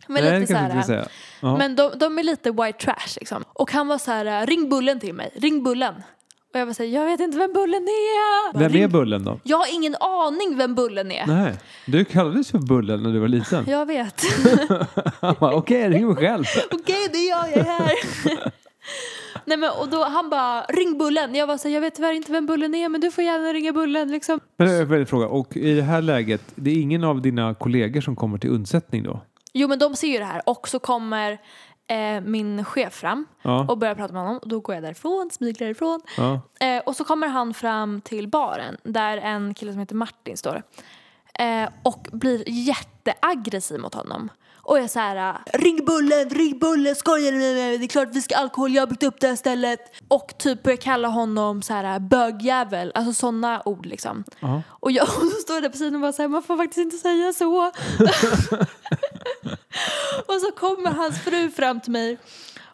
men 0.07 0.25
Nej, 0.25 0.41
lite 0.41 0.53
så 0.53 0.59
här, 0.59 1.09
men 1.41 1.77
de, 1.77 1.91
de 1.99 2.19
är 2.19 2.23
lite 2.23 2.51
white 2.51 2.79
trash 2.79 3.17
liksom. 3.21 3.45
Och 3.49 3.73
han 3.73 3.89
var 3.89 3.99
så 3.99 4.11
här, 4.11 4.47
ring 4.47 4.69
Bullen 4.69 5.01
till 5.01 5.15
mig, 5.15 5.31
ring 5.35 5.63
Bullen. 5.63 5.95
Och 6.55 6.61
jag 6.61 6.67
var 6.67 6.73
så 6.73 6.83
här, 6.83 6.91
jag 6.91 7.05
vet 7.05 7.21
inte 7.21 7.39
vem 7.39 7.53
Bullen 7.53 7.83
är. 7.83 8.59
Vem 8.59 8.73
ring... 8.73 8.83
är 8.83 8.89
Bullen 8.89 9.25
då? 9.25 9.41
Jag 9.43 9.57
har 9.57 9.75
ingen 9.75 9.97
aning 10.01 10.59
vem 10.59 10.75
Bullen 10.75 11.13
är. 11.13 11.27
Nej, 11.27 11.55
du 11.87 12.05
kallades 12.05 12.51
för 12.51 12.59
Bullen 12.59 13.03
när 13.03 13.13
du 13.13 13.19
var 13.19 13.29
liten. 13.29 13.65
Jag 13.69 13.87
vet. 13.87 14.23
Han 15.21 15.37
bara, 15.41 15.55
okej, 15.55 15.89
ring 15.89 16.07
mig 16.07 16.17
själv. 16.17 16.45
Okej, 16.71 17.09
det 17.13 17.19
är 17.19 17.31
jag, 17.31 17.51
jag 17.51 17.59
är 17.59 17.65
här. 17.65 17.93
Nej 19.45 19.57
men 19.57 19.71
och 19.81 19.89
då 19.89 20.05
han 20.05 20.31
bara 20.31 20.63
ring 20.63 20.99
Bullen. 20.99 21.35
Jag 21.35 21.47
var 21.47 21.57
så 21.57 21.69
här, 21.69 21.75
jag 21.75 21.81
vet 21.81 21.95
tyvärr 21.95 22.13
inte 22.13 22.33
vem 22.33 22.47
Bullen 22.47 22.75
är 22.75 22.89
men 22.89 23.01
du 23.01 23.11
får 23.11 23.25
gärna 23.25 23.53
ringa 23.53 23.73
Bullen 23.73 24.11
liksom. 24.11 24.41
Men 24.57 24.73
jag 24.73 24.93
en 24.93 25.07
fråga. 25.07 25.27
Och 25.27 25.57
i 25.57 25.75
det 25.75 25.83
här 25.83 26.03
läget, 26.03 26.43
det 26.55 26.71
är 26.71 26.75
ingen 26.75 27.05
av 27.05 27.23
dina 27.23 27.55
kollegor 27.55 28.01
som 28.01 28.17
kommer 28.17 28.39
till 28.39 28.51
undsättning 28.51 29.03
då? 29.03 29.21
Jo 29.53 29.69
men 29.69 29.79
de 29.79 29.97
ser 29.97 30.09
ju 30.09 30.19
det 30.19 30.25
här 30.25 30.43
och 30.49 30.69
så 30.69 30.79
kommer 30.79 31.39
eh, 31.87 32.21
min 32.21 32.65
chef 32.65 32.93
fram 32.95 33.27
Ja. 33.43 33.67
och 33.69 33.79
börjar 33.79 33.95
prata 33.95 34.13
med 34.13 34.23
honom 34.23 34.39
och 34.39 34.49
då 34.49 34.61
går 34.61 34.75
jag 34.75 34.85
därifrån, 34.85 35.31
smyger 35.33 35.65
därifrån. 35.65 36.01
ja. 36.17 36.41
Eh, 36.67 36.83
och 36.83 36.97
så 36.97 37.05
kommer 37.05 37.29
han 37.29 37.55
fram 37.55 38.01
till 38.01 38.29
baren 38.29 38.77
där 38.83 39.17
en 39.19 39.55
kille 39.55 39.73
som 39.73 39.81
heter 39.81 39.95
Martin 39.95 40.37
står. 40.37 40.63
Eh, 41.35 41.69
och 41.83 42.09
blir 42.13 42.45
jätteaggressiv 42.47 43.81
mot 43.81 43.95
honom. 43.95 44.29
Och 44.63 44.77
jag 44.77 44.85
är 44.85 44.89
så 44.89 44.99
här, 44.99 45.39
ring 45.53 45.85
Bullen, 45.85 46.31
ring 46.31 46.59
Bullen, 46.59 46.97
skojar 46.97 47.33
du 47.33 47.39
med 47.39 47.55
mig? 47.55 47.79
Det 47.79 47.85
är 47.85 47.89
klart 47.89 48.09
vi 48.13 48.23
ska 48.23 48.37
alkohol, 48.37 48.75
jag 48.75 48.83
har 48.83 48.87
byggt 48.87 49.03
upp 49.03 49.21
det 49.21 49.29
här 49.29 49.37
stället. 49.37 49.81
Och 50.09 50.39
typ 50.39 50.63
börjar 50.63 50.77
kalla 50.77 51.09
honom 51.09 51.63
så 51.63 51.75
här 51.75 51.99
bögjävel, 51.99 52.93
alltså 52.95 53.13
sådana 53.13 53.63
ord 53.65 53.87
liksom. 53.87 54.25
Ja. 54.41 54.63
Och 54.69 54.93
jag 54.93 55.05
och 55.17 55.31
så 55.33 55.41
står 55.41 55.61
där 55.61 55.69
på 55.69 55.77
sidan 55.77 55.95
och 55.95 56.01
bara 56.01 56.13
säger 56.13 56.29
man 56.29 56.43
får 56.43 56.57
faktiskt 56.57 56.79
inte 56.79 56.97
säga 56.97 57.33
så. 57.33 57.67
och 60.27 60.41
så 60.41 60.51
kommer 60.57 60.91
hans 60.91 61.21
fru 61.21 61.51
fram 61.51 61.81
till 61.81 61.93
mig 61.93 62.19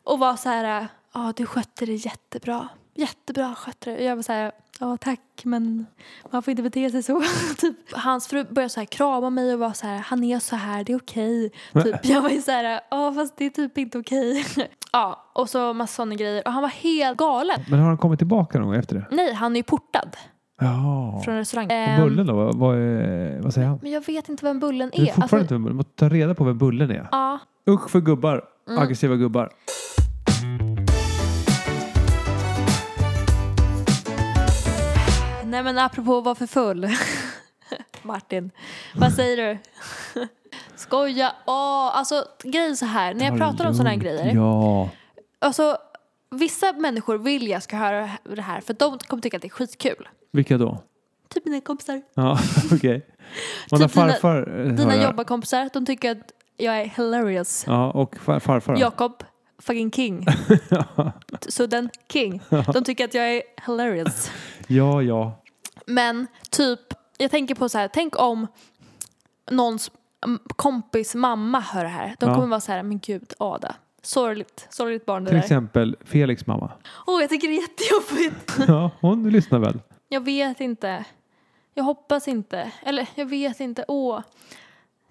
och 0.04 0.18
var 0.18 0.36
så 0.36 0.48
här, 0.48 0.88
ja 1.14 1.32
du 1.36 1.46
skötte 1.46 1.86
det 1.86 1.94
jättebra. 1.94 2.68
Jättebra 2.94 3.54
skötte 3.54 3.90
det. 3.90 3.96
Och 3.96 4.04
jag 4.04 4.16
var 4.16 4.22
så 4.22 4.32
här, 4.32 4.52
ja 4.80 4.96
tack 4.96 5.20
men 5.44 5.86
man 6.30 6.42
får 6.42 6.50
inte 6.50 6.62
bete 6.62 6.90
sig 6.90 7.02
så. 7.02 7.22
typ. 7.58 7.76
Hans 7.92 8.26
fru 8.28 8.44
började 8.50 8.68
så 8.70 8.80
här 8.80 8.86
krama 8.86 9.30
mig 9.30 9.54
och 9.54 9.58
var 9.60 9.72
så 9.72 9.86
här, 9.86 9.98
han 9.98 10.24
är 10.24 10.38
så 10.38 10.56
här, 10.56 10.84
det 10.84 10.92
är 10.92 10.96
okej. 10.96 11.50
Typ. 11.84 11.96
Jag 12.04 12.22
var 12.22 12.30
ju 12.30 12.42
så 12.42 12.50
här, 12.50 12.80
ja 12.90 13.12
fast 13.14 13.36
det 13.36 13.44
är 13.44 13.50
typ 13.50 13.78
inte 13.78 13.98
okej. 13.98 14.44
ja, 14.92 15.24
och 15.32 15.48
så 15.50 15.72
massa 15.72 15.94
sådana 15.94 16.14
grejer. 16.14 16.42
Och 16.46 16.52
han 16.52 16.62
var 16.62 16.68
helt 16.68 17.18
galen. 17.18 17.60
Men 17.70 17.78
har 17.80 17.86
han 17.88 17.98
kommit 17.98 18.18
tillbaka 18.20 18.58
någon 18.58 18.68
gång 18.68 18.76
efter 18.76 18.94
det? 18.94 19.06
Nej, 19.10 19.32
han 19.32 19.52
är 19.52 19.56
ju 19.56 19.62
portad 19.62 20.16
Ja. 20.60 21.22
från 21.24 21.34
restaurangen. 21.36 22.02
Och 22.02 22.08
Bullen 22.08 22.26
då? 22.26 22.34
Vad, 22.34 22.54
vad, 22.58 22.76
är, 22.76 23.40
vad 23.40 23.54
säger 23.54 23.68
han? 23.68 23.78
Men 23.82 23.90
jag 23.92 24.06
vet 24.06 24.28
inte 24.28 24.44
vem 24.44 24.60
Bullen 24.60 24.90
Du 24.94 25.00
vet 25.00 25.08
är. 25.10 25.14
fortfarande 25.14 25.24
Alltså, 25.34 25.38
inte 25.38 25.54
vem 25.54 25.62
Bullen 25.62 25.76
måste 25.76 25.92
ta 25.96 26.08
reda 26.08 26.34
på 26.34 26.44
vem 26.44 26.58
Bullen 26.58 26.90
är. 26.90 27.08
ja, 27.12 27.38
Usch 27.70 27.90
för 27.90 28.00
gubbar. 28.00 28.44
Mm. 28.68 28.82
Aggressiva 28.82 29.16
gubbar. 29.16 29.50
Nej 35.48 35.62
men 35.62 35.78
apropå 35.78 36.18
att 36.18 36.24
vara 36.24 36.34
för 36.34 36.46
full. 36.46 36.88
Martin, 38.02 38.50
vad 38.94 39.12
säger 39.12 39.36
du? 39.36 39.58
Skoja. 40.76 41.32
Åh, 41.46 41.96
alltså 41.96 42.24
grejen 42.44 42.76
så 42.76 42.86
här, 42.86 43.14
när 43.14 43.24
jag 43.24 43.38
Ta 43.38 43.38
pratar 43.38 43.66
om 43.66 43.74
sådana 43.74 43.90
här 43.90 43.96
grejer. 43.96 44.34
Ja. 44.34 44.88
Alltså, 45.38 45.76
vissa 46.30 46.72
människor 46.72 47.18
vill 47.18 47.48
jag 47.48 47.62
ska 47.62 47.76
höra 47.76 48.10
det 48.34 48.42
här 48.42 48.60
för 48.60 48.74
de 48.74 48.98
kommer 48.98 49.22
tycka 49.22 49.36
att 49.36 49.42
det 49.42 49.48
är 49.48 49.50
skitkul. 49.50 50.08
Vilka 50.32 50.58
då? 50.58 50.82
Typ 51.28 51.44
mina 51.44 51.60
kompisar. 51.60 52.02
Ja, 52.14 52.38
okej. 52.72 53.06
Man 53.70 53.80
har 53.80 53.88
Typ 53.88 53.94
dina- 53.96 54.08
farfar 54.12 54.60
eh, 54.66 54.72
Dina 54.72 54.94
jag. 54.96 55.04
jobbarkompisar, 55.04 55.70
de 55.72 55.86
tycker 55.86 56.10
att 56.10 56.32
jag 56.56 56.80
är 56.80 56.84
hilarious. 56.84 57.64
Ja, 57.66 57.90
och 57.90 58.16
far, 58.16 58.40
farfar 58.40 58.74
då? 58.74 58.80
Jakob, 58.80 59.22
fucking 59.58 59.90
king. 59.92 60.26
Så 61.48 61.66
den 61.66 61.90
king. 62.12 62.40
De 62.72 62.84
tycker 62.84 63.04
att 63.04 63.14
jag 63.14 63.34
är 63.36 63.42
hilarious. 63.66 64.30
Ja, 64.66 65.02
ja. 65.02 65.42
Men 65.86 66.26
typ, 66.50 66.80
jag 67.18 67.30
tänker 67.30 67.54
på 67.54 67.68
så 67.68 67.78
här, 67.78 67.88
tänk 67.88 68.18
om 68.20 68.46
någons 69.50 69.90
kompis 70.56 71.14
mamma 71.14 71.60
hör 71.60 71.82
det 71.84 71.90
här. 71.90 72.16
De 72.20 72.28
Ja. 72.28 72.34
kommer 72.34 72.46
vara 72.48 72.60
så 72.60 72.72
här, 72.72 72.82
men 72.82 72.98
gud 72.98 73.32
Ada. 73.38 73.74
Sorgligt, 74.02 74.66
sorgligt 74.70 75.06
barn 75.06 75.24
det 75.24 75.28
Till 75.30 75.36
där. 75.36 75.42
exempel 75.44 75.96
Felix 76.04 76.46
mamma. 76.46 76.72
Åh, 77.06 77.20
jag 77.20 77.30
tycker 77.30 77.48
det 77.48 77.54
är 77.54 77.60
jättejobbigt. 77.60 78.58
Ja, 78.68 78.90
hon 79.00 79.30
lyssnar 79.30 79.58
väl? 79.58 79.80
Jag 80.08 80.24
vet 80.24 80.60
inte. 80.60 81.04
Jag 81.74 81.84
hoppas 81.84 82.28
inte. 82.28 82.70
Eller 82.82 83.06
jag 83.14 83.26
vet 83.26 83.60
inte. 83.60 83.84
Åh. 83.88 84.20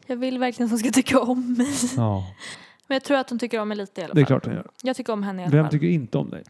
Jag 0.06 0.18
vill 0.18 0.40
verkligen 0.40 0.66
att 0.66 0.72
hon 0.72 0.80
ska 0.80 0.92
tycka 0.92 1.20
om 1.22 1.54
mig. 1.54 1.76
Ja, 1.98 2.24
Men 2.88 2.96
jag 2.96 3.04
tror 3.04 3.18
att 3.18 3.30
hon 3.30 3.40
tycker 3.40 3.60
om 3.60 3.68
mig 3.68 3.78
lite 3.78 4.02
i 4.02 4.04
alla 4.04 4.08
fall. 4.10 4.16
det 4.16 4.22
är 4.22 4.26
klart 4.26 4.46
hon 4.46 4.54
gör. 4.54 4.68
Jag 4.84 4.96
tycker 4.96 5.14
om 5.14 5.24
henne 5.24 5.42
i 5.42 5.46
alla 5.46 5.52
Vem 5.56 5.64
fall. 5.66 5.72
tycker 5.72 5.88
inte 5.88 6.18
om 6.18 6.30
dig? 6.30 6.44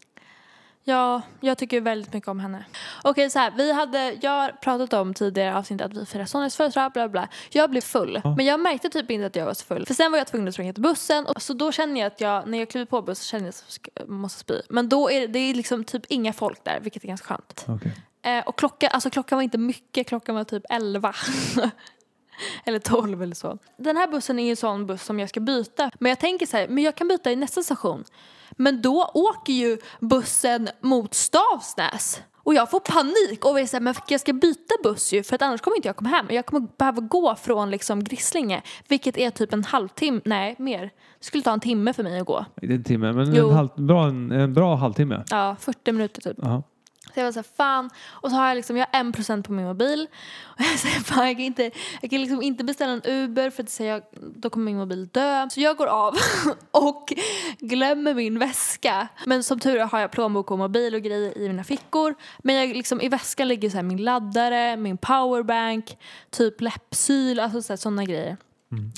Ja, 0.83 1.21
jag 1.41 1.57
tycker 1.57 1.81
väldigt 1.81 2.13
mycket 2.13 2.27
om 2.29 2.39
henne. 2.39 2.65
Okej, 3.03 3.29
så 3.29 3.39
här. 3.39 3.51
Vi 3.57 3.73
hade, 3.73 4.17
jag 4.21 4.31
har 4.31 4.49
pratat 4.49 4.93
om 4.93 5.13
tidigare 5.13 5.55
avsnitt 5.57 5.81
att 5.81 5.93
vi 5.93 6.05
firar 6.05 6.25
Sonjas 6.25 6.55
födelsedag, 6.57 6.91
bla 6.91 7.09
bla. 7.09 7.27
Jag 7.51 7.69
blev 7.69 7.81
full. 7.81 8.21
Men 8.37 8.45
jag 8.45 8.59
märkte 8.59 8.89
typ 8.89 9.11
inte 9.11 9.25
att 9.25 9.35
jag 9.35 9.45
var 9.45 9.53
så 9.53 9.65
full. 9.65 9.85
För 9.85 9.93
sen 9.93 10.11
var 10.11 10.17
jag 10.17 10.27
tvungen 10.27 10.47
att 10.47 10.53
springa 10.53 10.73
till 10.73 10.83
bussen. 10.83 11.25
Och 11.25 11.41
så 11.41 11.53
då 11.53 11.71
känner 11.71 11.99
jag 12.01 12.07
att 12.07 12.21
jag, 12.21 12.47
när 12.47 12.57
jag 12.57 12.69
kliver 12.69 12.85
på 12.85 13.01
bussen 13.01 13.23
känner 13.25 13.45
jag 13.45 13.49
att 13.49 13.79
jag 13.93 14.09
måste 14.09 14.39
spy. 14.39 14.61
Men 14.69 14.89
då 14.89 15.11
är 15.11 15.21
det, 15.21 15.27
det 15.27 15.39
är 15.39 15.53
liksom 15.53 15.83
typ 15.83 16.03
inga 16.09 16.33
folk 16.33 16.63
där, 16.63 16.79
vilket 16.79 17.03
är 17.03 17.07
ganska 17.07 17.27
skönt. 17.27 17.65
Okej. 17.67 17.91
Eh, 18.21 18.47
och 18.47 18.57
klockan, 18.57 18.89
alltså 18.93 19.09
klockan 19.09 19.35
var 19.37 19.43
inte 19.43 19.57
mycket, 19.57 20.07
klockan 20.07 20.35
var 20.35 20.43
typ 20.43 20.63
11. 20.69 21.13
eller 22.65 22.79
12 22.79 23.23
eller 23.23 23.35
så. 23.35 23.57
Den 23.77 23.97
här 23.97 24.07
bussen 24.07 24.39
är 24.39 24.49
en 24.49 24.55
sån 24.55 24.85
buss 24.85 25.03
som 25.03 25.19
jag 25.19 25.29
ska 25.29 25.39
byta. 25.39 25.91
Men 25.99 26.09
jag 26.09 26.19
tänker 26.19 26.45
så 26.45 26.57
här, 26.57 26.67
men 26.67 26.83
jag 26.83 26.95
kan 26.95 27.07
byta 27.07 27.31
i 27.31 27.35
nästa 27.35 27.63
station. 27.63 28.03
Men 28.51 28.81
då 28.81 29.11
åker 29.13 29.53
ju 29.53 29.77
bussen 29.99 30.69
mot 30.81 31.13
Stavsnäs. 31.13 32.21
Och 32.47 32.53
jag 32.53 32.71
får 32.71 32.79
panik 32.79 33.45
och 33.45 33.69
så 33.69 33.75
här, 33.75 33.79
men 33.79 33.95
jag 34.07 34.21
ska 34.21 34.33
byta 34.33 34.73
buss 34.83 35.13
ju 35.13 35.23
för 35.23 35.35
att 35.35 35.41
annars 35.41 35.61
kommer 35.61 35.77
inte 35.77 35.89
jag 35.89 35.95
komma 35.95 36.09
hem. 36.09 36.25
Jag 36.29 36.45
kommer 36.45 36.67
behöva 36.77 37.01
gå 37.01 37.35
från 37.35 37.71
liksom 37.71 38.03
Grisslinge, 38.03 38.61
vilket 38.87 39.17
är 39.17 39.29
typ 39.29 39.53
en 39.53 39.63
halvtimme, 39.63 40.21
nej 40.25 40.55
mer. 40.59 40.81
Det 41.19 41.25
skulle 41.25 41.43
ta 41.43 41.53
en 41.53 41.59
timme 41.59 41.93
för 41.93 42.03
mig 42.03 42.19
att 42.19 42.25
gå. 42.27 42.45
Det 42.55 42.67
är 42.67 42.71
en 42.71 42.83
timme, 42.83 43.11
men 43.13 43.35
Jo. 43.35 43.49
en, 43.49 43.55
halv, 43.55 43.69
bra, 43.75 44.07
en, 44.07 44.31
en 44.31 44.53
bra 44.53 44.75
halvtimme. 44.75 45.23
Ja, 45.29 45.55
40 45.59 45.91
minuter 45.91 46.21
typ. 46.21 46.43
Aha. 46.45 46.57
Så 46.61 46.76
jag 47.21 47.25
var 47.25 47.31
så 47.31 47.39
här, 47.39 47.47
fan. 47.57 47.89
Och 48.07 48.29
så 48.29 48.35
har 48.35 48.47
jag 48.47 48.55
liksom, 48.55 48.77
jag 48.77 48.87
har 48.91 48.99
en 48.99 49.11
procent 49.11 49.47
på 49.47 49.53
min 49.53 49.65
mobil. 49.65 50.07
Och 50.43 50.61
jag 50.61 50.79
säger, 50.79 50.99
fan 50.99 51.27
jag 51.27 51.35
kan 51.35 51.45
inte, 51.45 51.71
jag 52.01 52.11
kan 52.11 52.21
liksom 52.21 52.41
inte 52.41 52.63
beställa 52.63 52.91
en 52.91 53.01
Uber 53.05 53.49
för 53.49 53.63
att 53.63 53.69
säga, 53.69 53.93
jag, 53.93 54.03
då 54.35 54.49
kommer 54.49 54.65
min 54.65 54.77
mobil 54.77 55.07
dö. 55.07 55.49
Så 55.49 55.61
jag 55.61 55.77
går 55.77 55.87
av 55.87 56.15
och 56.71 57.13
glömmer 57.59 58.13
min 58.13 58.39
väska. 58.39 59.07
Men 59.25 59.43
som 59.43 59.59
tur 59.59 59.77
är 59.77 59.85
har 59.85 59.99
jag 59.99 60.11
plånbok 60.11 60.51
och 60.51 60.57
mobil 60.57 60.95
och 60.95 61.01
grejer 61.01 61.37
i 61.37 61.47
mina 61.47 61.63
fickor. 61.63 62.15
Men 62.39 62.55
jag, 62.55 62.69
liksom, 62.69 63.01
i 63.01 63.09
väskan 63.09 63.47
ligger 63.47 63.69
så 63.69 63.75
här, 63.75 63.83
min 63.83 64.03
laddare, 64.03 64.77
min 64.77 64.97
powerbank, 64.97 65.97
typ 66.29 66.61
läppsyl, 66.61 67.39
alltså 67.39 67.77
sådana 67.77 68.03
grejer. 68.05 68.37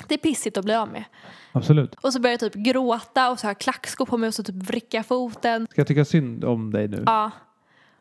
Det 0.08 0.14
är 0.14 0.18
pissigt 0.18 0.58
att 0.58 0.66
bli 0.66 0.76
av 0.76 0.92
med. 0.92 1.04
Absolut. 1.52 1.96
Och 1.96 2.14
så 2.14 2.20
börjar 2.20 2.34
jag 2.34 2.40
typ 2.40 2.54
gråta 2.54 3.32
och 3.32 3.40
så 3.40 3.48
har 3.48 3.50
jag 3.50 3.60
klackskor 3.60 4.06
på 4.06 4.18
mig 4.18 4.28
och 4.28 4.34
så 4.34 4.44
typ 4.44 4.56
vricka 4.56 5.04
foten. 5.04 5.68
Ska 5.72 5.82
jag 5.82 5.88
tycka 5.88 6.06
synd 6.06 6.46
om 6.46 6.72
dig 6.72 6.88
nu? 6.88 7.04
Ja. 7.06 7.32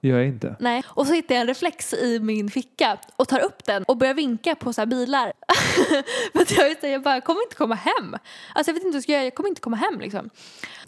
Det 0.00 0.09
gör 0.09 0.19
jag 0.19 0.26
inte. 0.26 0.57
Nej. 0.61 0.83
Och 0.88 1.07
så 1.07 1.12
hittar 1.12 1.35
jag 1.35 1.43
en 1.43 1.47
reflex 1.49 1.95
i 1.95 2.21
min 2.21 2.50
ficka 2.50 2.99
och 3.17 3.28
tar 3.28 3.40
upp 3.40 3.64
den 3.64 3.85
och 3.85 3.97
börjar 3.97 4.14
vinka 4.14 4.55
på 4.55 4.73
så 4.73 4.81
här 4.81 4.87
bilar. 4.87 5.33
Att 6.35 6.50
jag, 6.50 6.64
vet, 6.64 6.83
jag 6.83 7.02
bara, 7.02 7.14
jag 7.14 7.25
kommer 7.25 7.43
inte 7.43 7.57
komma 7.57 7.75
hem. 7.75 8.14
Alltså 8.55 8.71
jag 8.71 8.75
vet 8.75 8.83
inte 8.85 8.88
vad 8.88 8.95
jag 8.97 9.02
ska 9.02 9.12
göra, 9.12 9.25
jag 9.25 9.35
kommer 9.35 9.49
inte 9.49 9.61
komma 9.61 9.76
hem 9.76 10.00
liksom. 10.00 10.31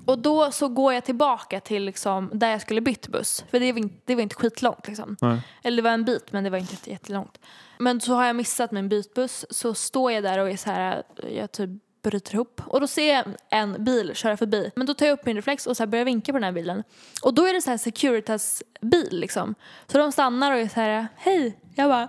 Och 0.07 0.19
då 0.19 0.51
så 0.53 0.69
går 0.69 0.93
jag 0.93 1.05
tillbaka 1.05 1.61
till 1.61 1.85
liksom 1.85 2.31
där 2.33 2.51
jag 2.51 2.61
skulle 2.61 2.81
bytt 2.81 3.09
buss. 3.09 3.45
För 3.51 3.61
det 3.61 3.73
var 3.73 3.79
inte, 3.79 3.95
det 4.05 4.15
var 4.15 4.23
inte 4.23 4.35
skitlångt 4.35 4.89
liksom. 4.89 5.17
Nej. 5.21 5.41
Eller 5.63 5.77
det 5.77 5.83
var 5.83 5.91
en 5.91 6.05
bit 6.05 6.33
men 6.33 6.45
det 6.45 6.51
var 6.51 6.59
inte 6.59 6.73
jätte- 6.75 6.91
jättelångt. 6.91 7.39
Men 7.79 8.01
så 8.01 8.15
har 8.15 8.27
jag 8.27 8.37
missat 8.37 8.73
min 8.73 8.89
bytbuss 8.89 9.47
så 9.51 9.75
står 9.75 10.13
jag 10.13 10.23
där 10.23 10.39
och 10.39 10.51
är 10.51 10.57
så 10.57 10.71
här, 10.71 11.03
jag 11.31 11.53
typ 11.53 11.71
bryter 12.03 12.35
ihop. 12.35 12.63
Och 12.67 12.81
då 12.81 12.87
ser 12.87 13.15
jag 13.15 13.25
en 13.51 13.85
bil 13.85 14.15
köra 14.15 14.37
förbi. 14.37 14.71
Men 14.77 14.87
då 14.87 14.95
tar 14.95 15.07
jag 15.07 15.13
upp 15.13 15.27
min 15.27 15.37
reflex 15.37 15.67
och 15.67 15.77
så 15.77 15.83
här 15.83 15.89
börjar 15.89 16.05
vinka 16.05 16.33
på 16.33 16.39
den 16.39 16.45
här 16.45 16.53
bilen. 16.53 16.83
Och 17.23 17.35
då 17.35 17.47
är 17.47 17.53
det 17.53 17.63
så 17.63 17.71
här 17.71 17.79
Securitas 17.79 18.63
bil 18.81 19.21
liksom. 19.21 19.55
Så 19.87 19.99
de 19.99 20.13
stannar 20.13 20.53
och 20.53 20.59
är 20.59 20.69
så 20.69 20.81
här, 20.81 21.09
hej. 21.17 21.59
Jag 21.75 21.91
bara, 21.91 22.09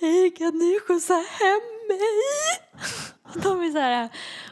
hej 0.00 0.30
kan 0.30 0.58
ni 0.58 0.80
skjutsa 0.80 1.14
hem 1.14 1.80
mig? 1.88 2.00
Och 3.34 3.40
De 3.40 3.60
är 3.60 3.70
så 3.70 3.78
här, 3.78 4.08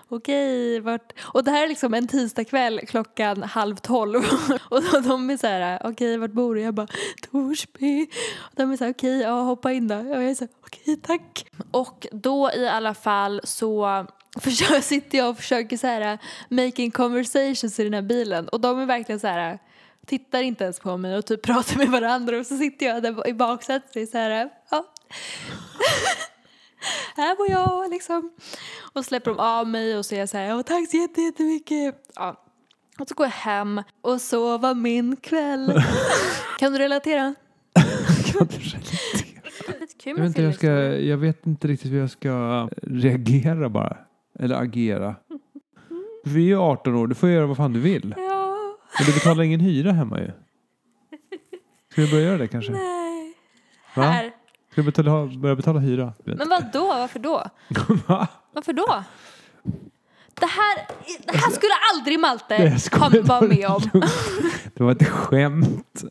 okej 0.09 0.81
vart? 0.81 1.13
Och 1.25 1.45
det 1.45 1.51
här 1.51 1.63
är 1.63 1.69
liksom 1.69 1.95
en 1.95 2.09
tisdagkväll 2.09 2.81
klockan 2.87 3.43
halv 3.43 3.77
tolv. 3.77 4.23
Och 4.71 5.03
de 5.03 5.31
är 5.31 5.37
så 5.37 5.47
här, 5.47 5.81
okej 5.85 6.19
vart 6.19 6.33
bor 6.33 6.55
du? 6.55 6.61
Jag 6.61 6.75
bara, 6.75 6.87
Torsby. 7.31 8.07
Och 8.39 8.53
de 8.57 8.73
är 8.73 8.77
så 8.77 8.85
här, 8.85 8.93
okej 8.93 9.21
ja 9.21 9.43
hoppa 9.43 9.73
in 9.73 9.89
då. 9.89 9.97
Och 9.97 10.07
jag 10.07 10.25
är 10.25 10.35
så 10.35 10.45
här, 10.45 10.51
okej 10.67 10.97
tack. 10.97 11.47
Och 11.71 12.07
då 12.13 12.51
i 12.53 12.69
alla 12.69 12.95
fall 12.95 13.41
så 13.45 14.07
försöker, 14.43 14.81
sitter 14.81 15.19
jag 15.19 15.31
och 15.31 15.37
försöker 15.37 15.77
så 15.77 15.87
här 15.87 16.19
making 16.49 16.91
conversations 16.91 17.81
i 17.81 17.85
den 17.85 17.95
här 17.95 18.03
bilen. 18.03 18.49
Och 18.49 18.61
de 18.61 18.79
är 18.79 18.87
verkligen 18.87 19.21
så 19.21 19.27
här 19.27 19.59
tittar 20.09 20.43
inte 20.43 20.65
ens 20.65 20.81
på 20.81 20.97
mig 20.97 21.17
och 21.17 21.27
typ 21.27 21.43
pratar 21.47 21.77
med 21.77 21.89
varandra 21.89 22.39
och 22.39 22.47
så 22.47 22.57
sitter 22.57 22.87
jag 22.87 23.03
där 23.03 23.29
i 23.29 23.35
baksätet 23.35 23.97
och 23.97 24.09
så 24.09 24.19
här, 24.19 24.49
ja. 24.71 24.85
här 27.17 27.37
bor 27.37 27.51
jag 27.51 27.91
liksom. 27.91 28.33
Och 28.93 29.05
släpper 29.05 29.31
de 29.31 29.41
av 29.41 29.69
mig 29.69 29.97
och 29.99 30.07
så 30.07 30.15
är 30.15 30.19
jag 30.19 30.29
så 30.29 30.37
här, 30.37 30.45
ja 30.45 30.63
tack 30.63 30.91
så 30.91 30.97
jätte- 30.97 31.21
jättemycket. 31.21 31.95
Ja. 32.15 32.45
Och 32.99 33.09
så 33.09 33.15
går 33.15 33.27
jag 33.27 33.33
hem 33.33 33.83
och 34.01 34.21
så 34.21 34.59
var 34.59 34.75
min 34.75 35.17
kväll. 35.17 35.83
kan 36.59 36.73
du 36.73 36.79
relatera? 36.79 37.35
Kan 38.33 38.47
du 38.47 38.57
relatera? 38.57 38.89
Jag 40.05 40.15
vet, 40.15 40.27
inte, 40.27 40.41
hur 40.41 40.49
jag, 40.49 40.55
ska, 40.55 40.71
jag 40.97 41.17
vet 41.17 41.47
inte 41.47 41.69
riktigt 41.69 41.93
hur 41.93 41.99
jag 41.99 42.11
ska 42.11 42.69
reagera 42.83 43.69
bara. 43.69 43.97
Eller 44.39 44.57
agera. 44.63 45.15
Vi 46.25 46.41
är 46.43 46.47
ju 46.47 46.59
18 46.59 46.95
år, 46.95 47.07
du 47.07 47.15
får 47.15 47.29
göra 47.29 47.47
vad 47.47 47.57
fan 47.57 47.73
du 47.73 47.81
vill. 47.81 48.15
Ja. 48.17 48.57
Men 48.99 49.07
du 49.07 49.13
betalar 49.13 49.43
ingen 49.43 49.61
hyra 49.61 49.93
hemma 49.93 50.21
ju. 50.21 50.31
Ska 51.93 52.01
du 52.01 52.11
börja 52.11 52.25
göra 52.25 52.39
det 52.39 52.49
kanske? 52.49 52.73
Nej. 52.73 53.35
Va? 53.95 54.03
Här. 54.03 54.33
Ska 54.73 54.81
du 54.81 54.83
betala, 54.83 55.27
börja 55.27 55.57
betala 55.57 55.79
hyra? 55.79 56.13
Men 56.25 56.49
vad 56.49 56.73
då? 56.73 56.87
Varför 56.87 57.19
då? 57.19 57.45
Va? 58.07 58.29
Varför 58.53 58.73
då? 58.73 59.05
Det 60.35 60.47
här, 60.47 60.87
det 61.27 61.39
här 61.39 61.51
skulle 61.51 61.73
aldrig 61.95 62.21
Malte 62.21 63.23
vara 63.23 63.41
med 63.41 63.67
om. 63.69 63.83
Det 64.75 64.85
var 64.85 64.93
ett 64.93 65.09
skämt. 65.09 66.05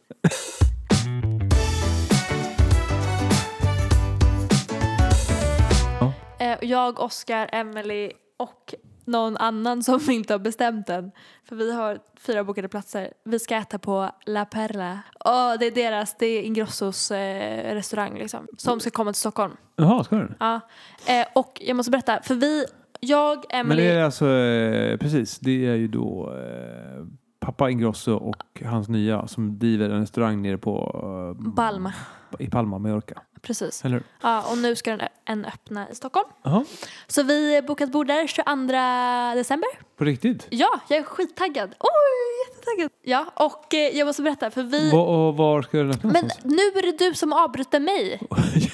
Jag, 6.61 6.99
Oscar, 6.99 7.49
Emily 7.51 8.11
och 8.37 8.73
någon 9.05 9.37
annan 9.37 9.83
som 9.83 9.99
inte 10.09 10.33
har 10.33 10.39
bestämt 10.39 10.89
än. 10.89 11.11
För 11.43 11.55
vi 11.55 11.73
har 11.73 11.99
fyra 12.19 12.43
bokade 12.43 12.67
platser. 12.67 13.13
Vi 13.23 13.39
ska 13.39 13.55
äta 13.55 13.79
på 13.79 14.09
La 14.25 14.45
Perla. 14.45 14.99
Och 15.19 15.59
det 15.59 15.65
är 15.65 15.75
deras, 15.75 16.15
det 16.19 16.25
är 16.25 16.41
Ingrossos 16.41 17.11
eh, 17.11 17.73
restaurang 17.73 18.17
liksom. 18.17 18.47
Som 18.57 18.79
ska 18.79 18.89
komma 18.89 19.13
till 19.13 19.19
Stockholm. 19.19 19.53
Jaha, 19.75 20.03
ska 20.03 20.15
du? 20.15 20.35
Ja. 20.39 20.59
Eh, 21.07 21.27
och 21.35 21.61
jag 21.65 21.75
måste 21.75 21.91
berätta, 21.91 22.19
för 22.23 22.35
vi, 22.35 22.65
jag, 22.99 23.45
Men 23.51 23.59
Emily. 23.59 23.83
det 23.83 23.89
är 23.89 24.03
alltså, 24.03 24.29
eh, 24.29 24.97
precis, 24.97 25.39
det 25.39 25.67
är 25.67 25.75
ju 25.75 25.87
då 25.87 26.33
eh, 26.33 27.05
pappa 27.39 27.69
Ingrosso 27.69 28.13
och 28.13 28.61
hans 28.65 28.89
nya 28.89 29.27
som 29.27 29.59
driver 29.59 29.89
en 29.89 29.99
restaurang 29.99 30.41
nere 30.41 30.57
på 30.57 31.01
eh, 31.45 31.53
Palma. 31.53 31.93
i 32.39 32.49
Palma, 32.49 32.77
Mallorca. 32.77 33.21
Precis. 33.41 33.85
Eller? 33.85 34.03
Ja, 34.21 34.41
och 34.51 34.57
nu 34.57 34.75
ska 34.75 34.97
den 34.97 35.07
en 35.25 35.45
öppna 35.45 35.89
i 35.89 35.95
Stockholm. 35.95 36.27
Jaha, 36.43 36.65
Så 37.07 37.23
vi 37.23 37.61
bokat 37.61 37.91
bord 37.91 38.07
där 38.07 38.27
22 38.27 39.35
december. 39.37 39.69
på 39.97 40.03
riktigt? 40.05 40.47
Ja, 40.49 40.79
jag 40.89 40.99
är 40.99 41.03
skittaggad. 41.03 41.75
Oj, 41.79 42.47
jättetaggad. 42.49 42.91
Ja, 43.03 43.25
och 43.35 43.73
eh, 43.73 43.97
jag 43.97 44.05
måste 44.05 44.21
berätta 44.21 44.51
för 44.51 44.63
vi... 44.63 44.91
Va, 44.91 44.99
och 45.01 45.37
var 45.37 45.61
ska 45.61 45.77
den 45.77 45.91
öppna 45.91 46.09
Men 46.09 46.13
någonstans? 46.13 46.45
nu 46.45 46.61
är 46.79 46.81
det 46.91 46.97
du 47.09 47.13
som 47.13 47.33
avbryter 47.33 47.79
mig. 47.79 48.19
Okej, 48.29 48.71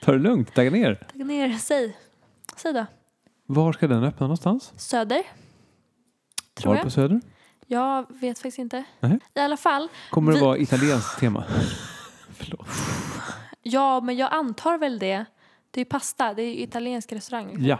ta 0.00 0.12
det 0.12 0.18
lugnt, 0.18 0.54
tagga 0.54 0.70
ner. 0.70 0.94
Tagga 1.12 1.24
ner, 1.24 1.58
säg. 1.58 1.96
Säg 2.56 2.72
då. 2.72 2.86
Var 3.46 3.72
ska 3.72 3.86
den 3.88 4.04
öppna 4.04 4.26
någonstans? 4.26 4.72
Söder. 4.76 5.22
Tror 6.54 6.68
Var 6.70 6.76
jag. 6.76 6.84
på 6.84 6.90
Söder? 6.90 7.20
Jag 7.66 8.06
vet 8.20 8.38
faktiskt 8.38 8.58
inte. 8.58 8.84
Nej. 9.00 9.18
I 9.34 9.40
alla 9.40 9.56
fall. 9.56 9.88
Kommer 10.10 10.32
det 10.32 10.38
Vi- 10.38 10.44
vara 10.44 10.58
italienskt 10.58 11.20
tema? 11.20 11.44
Förlåt. 12.38 12.66
Ja, 13.62 14.00
men 14.00 14.16
jag 14.16 14.32
antar 14.32 14.78
väl 14.78 14.98
det. 14.98 15.24
Det 15.70 15.80
är 15.80 15.84
pasta, 15.84 16.34
det 16.34 16.42
är 16.42 16.62
italiensk 16.62 17.12
restaurang. 17.12 17.56
Ja, 17.60 17.78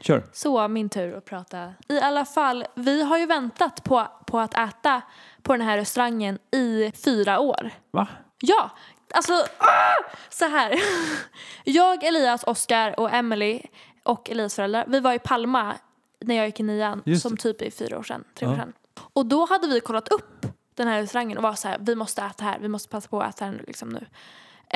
kör. 0.00 0.24
Så 0.32 0.68
min 0.68 0.88
tur 0.88 1.16
att 1.16 1.24
prata. 1.24 1.72
I 1.88 2.00
alla 2.00 2.24
fall, 2.24 2.64
vi 2.74 3.02
har 3.02 3.18
ju 3.18 3.26
väntat 3.26 3.84
på, 3.84 4.06
på 4.26 4.38
att 4.40 4.54
äta 4.54 5.02
på 5.42 5.52
den 5.52 5.66
här 5.66 5.76
restaurangen 5.76 6.38
i 6.50 6.92
fyra 7.04 7.38
år. 7.40 7.70
Va? 7.90 8.06
Ja, 8.40 8.70
alltså 9.14 9.32
ah! 9.58 10.14
så 10.30 10.44
här. 10.48 10.74
Jag, 11.64 12.04
Elias, 12.04 12.44
Oskar 12.46 13.00
och 13.00 13.12
Emily 13.14 13.60
och 14.02 14.30
Elias 14.30 14.54
föräldrar, 14.56 14.84
vi 14.88 15.00
var 15.00 15.12
i 15.12 15.18
Palma 15.18 15.74
när 16.20 16.34
jag 16.34 16.46
gick 16.46 16.60
i 16.60 16.62
nian, 16.62 17.02
Just 17.06 17.22
som 17.22 17.34
det. 17.34 17.42
typ 17.42 17.62
är 17.62 17.70
fyra 17.70 17.98
år 17.98 18.02
sedan, 18.02 18.24
tre 18.34 18.48
år 18.48 18.52
Ja. 18.54 18.58
sedan. 18.60 18.72
Och 19.12 19.26
då 19.26 19.46
hade 19.46 19.66
vi 19.68 19.80
kollat 19.80 20.08
upp 20.08 20.33
den 20.74 20.88
här 20.88 21.02
restaurangen 21.02 21.38
och 21.38 21.42
var 21.42 21.54
så 21.54 21.68
här, 21.68 21.78
vi 21.80 21.94
måste 21.94 22.22
äta 22.22 22.44
här, 22.44 22.58
vi 22.58 22.68
måste 22.68 22.88
passa 22.88 23.08
på 23.08 23.20
att 23.20 23.34
äta 23.34 23.44
här 23.44 23.64
liksom 23.66 23.88
nu. 23.88 24.06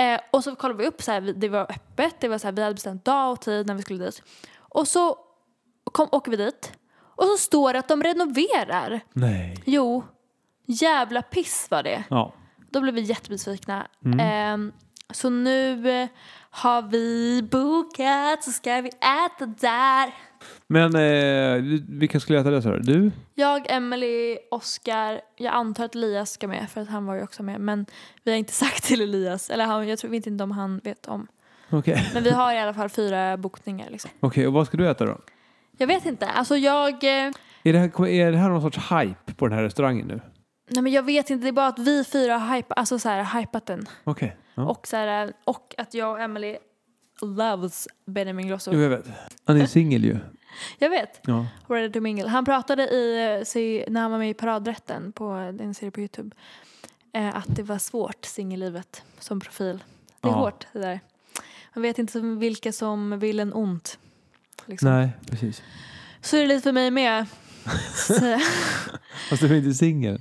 Eh, 0.02 0.20
och 0.30 0.44
så 0.44 0.56
kollade 0.56 0.82
vi 0.82 0.88
upp, 0.88 1.02
så 1.02 1.12
här, 1.12 1.20
det 1.20 1.48
var 1.48 1.60
öppet, 1.60 2.20
det 2.20 2.28
var 2.28 2.38
så 2.38 2.46
här, 2.46 2.52
vi 2.52 2.62
hade 2.62 2.74
bestämt 2.74 3.04
dag 3.04 3.32
och 3.32 3.40
tid 3.40 3.66
när 3.66 3.74
vi 3.74 3.82
skulle 3.82 4.04
dit. 4.04 4.22
Och 4.58 4.88
så 4.88 5.18
kom, 5.92 6.08
åker 6.12 6.30
vi 6.30 6.36
dit 6.36 6.72
och 7.18 7.24
så 7.24 7.36
står 7.36 7.72
det 7.72 7.78
att 7.78 7.88
de 7.88 8.02
renoverar. 8.02 9.00
Nej. 9.12 9.62
Jo, 9.66 10.04
jävla 10.66 11.22
piss 11.22 11.66
var 11.70 11.82
det. 11.82 12.04
Ja. 12.10 12.32
Då 12.70 12.80
blev 12.80 12.94
vi 12.94 13.00
jättebesvikna. 13.00 13.86
Mm. 14.04 14.20
Ehm, 14.20 14.72
så 15.10 15.30
nu 15.30 15.90
eh, 15.90 16.08
har 16.50 16.82
vi 16.82 17.42
bokat 17.50 18.44
så 18.44 18.50
ska 18.50 18.80
vi 18.80 18.88
äta 18.88 19.46
där. 19.46 20.14
Men 20.66 20.94
eh, 20.96 21.78
vilka 21.88 22.20
skulle 22.20 22.40
äta 22.40 22.50
det 22.50 22.62
sa 22.62 22.70
du? 22.70 22.78
Du? 22.78 23.10
Jag, 23.34 23.70
Emily, 23.70 24.38
Oscar, 24.50 25.20
jag 25.36 25.54
antar 25.54 25.84
att 25.84 25.94
Elias 25.94 26.30
ska 26.30 26.48
med 26.48 26.70
för 26.70 26.80
att 26.80 26.88
han 26.88 27.06
var 27.06 27.14
ju 27.14 27.22
också 27.22 27.42
med. 27.42 27.60
Men 27.60 27.86
vi 28.24 28.30
har 28.30 28.38
inte 28.38 28.52
sagt 28.64 28.84
till 28.84 29.00
Elias, 29.00 29.50
eller 29.50 29.64
han, 29.64 29.88
jag 29.88 29.98
tror 29.98 30.10
vet 30.10 30.26
inte 30.26 30.44
om 30.44 30.50
han 30.50 30.78
vet 30.84 31.08
om. 31.08 31.26
Okej. 31.70 32.10
Men 32.14 32.22
vi 32.22 32.30
har 32.30 32.52
i 32.52 32.58
alla 32.58 32.74
fall 32.74 32.88
fyra 32.88 33.36
bokningar 33.36 33.90
liksom. 33.90 34.10
Okej, 34.20 34.46
och 34.46 34.52
vad 34.52 34.66
ska 34.66 34.76
du 34.76 34.88
äta 34.90 35.04
då? 35.04 35.18
Jag 35.78 35.86
vet 35.86 36.06
inte, 36.06 36.26
alltså 36.26 36.56
jag, 36.56 37.04
eh, 37.04 37.32
Är 37.62 37.72
det, 37.72 37.78
här, 37.78 38.06
är 38.06 38.32
det 38.32 38.38
här 38.38 38.48
någon 38.48 38.62
sorts 38.62 38.78
hype 38.92 39.34
på 39.36 39.48
den 39.48 39.58
här 39.58 39.64
restaurangen 39.64 40.06
nu? 40.06 40.20
nej 40.70 40.82
men 40.82 40.92
jag 40.92 41.02
vet 41.02 41.30
inte, 41.30 41.44
det 41.44 41.50
är 41.50 41.52
bara 41.52 41.66
att 41.66 41.78
vi 41.78 42.04
fyra 42.04 42.38
har 42.38 42.56
hypa, 42.56 42.74
alltså 42.74 42.98
så 42.98 43.08
här, 43.08 43.40
hypat 43.40 43.66
den. 43.66 43.86
Okej. 44.04 44.36
Ja. 44.54 44.62
Och, 44.62 44.86
så 44.86 44.96
här, 44.96 45.32
och 45.44 45.74
att 45.78 45.94
jag 45.94 46.10
och 46.10 46.20
Emily 46.20 46.56
loves 47.22 47.88
Benjamin 48.06 48.48
Grosso. 48.48 48.70
Jo, 48.74 48.80
jag 48.80 48.90
vet. 48.90 49.06
Han 49.44 49.60
är 49.60 49.66
singel 49.66 50.04
ju. 50.04 50.18
Jag 50.78 50.90
vet. 50.90 51.20
Ja. 51.22 51.46
Ready 51.68 51.92
to 51.92 52.00
mingle. 52.00 52.28
Han 52.28 52.44
pratade 52.44 52.82
i, 52.82 53.14
eh, 53.54 53.92
när 53.92 54.00
han 54.00 54.10
var 54.10 54.18
med 54.18 54.30
i 54.30 54.34
Paradrätten 54.34 55.12
på 55.12 55.24
en 55.24 55.74
serie 55.74 55.90
på 55.90 56.00
Youtube 56.00 56.36
eh, 57.12 57.36
att 57.36 57.56
det 57.56 57.62
var 57.62 57.78
svårt 57.78 58.24
singellivet 58.24 59.02
som 59.18 59.40
profil. 59.40 59.84
Det 60.20 60.28
är 60.28 60.32
Ja. 60.32 60.38
hårt 60.38 60.66
det 60.72 60.78
där. 60.78 61.00
Man 61.74 61.82
vet 61.82 61.98
inte 61.98 62.20
vilka 62.20 62.72
som 62.72 63.18
vill 63.18 63.40
en 63.40 63.52
ont. 63.52 63.98
Liksom. 64.66 64.90
Nej, 64.90 65.08
precis. 65.30 65.62
Så 66.20 66.36
är 66.36 66.40
det 66.40 66.46
lite 66.46 66.62
för 66.62 66.72
mig 66.72 66.90
med. 66.90 67.26
Fast 69.30 69.42
du 69.42 69.46
är 69.46 69.54
inte 69.54 69.74
singel. 69.74 70.20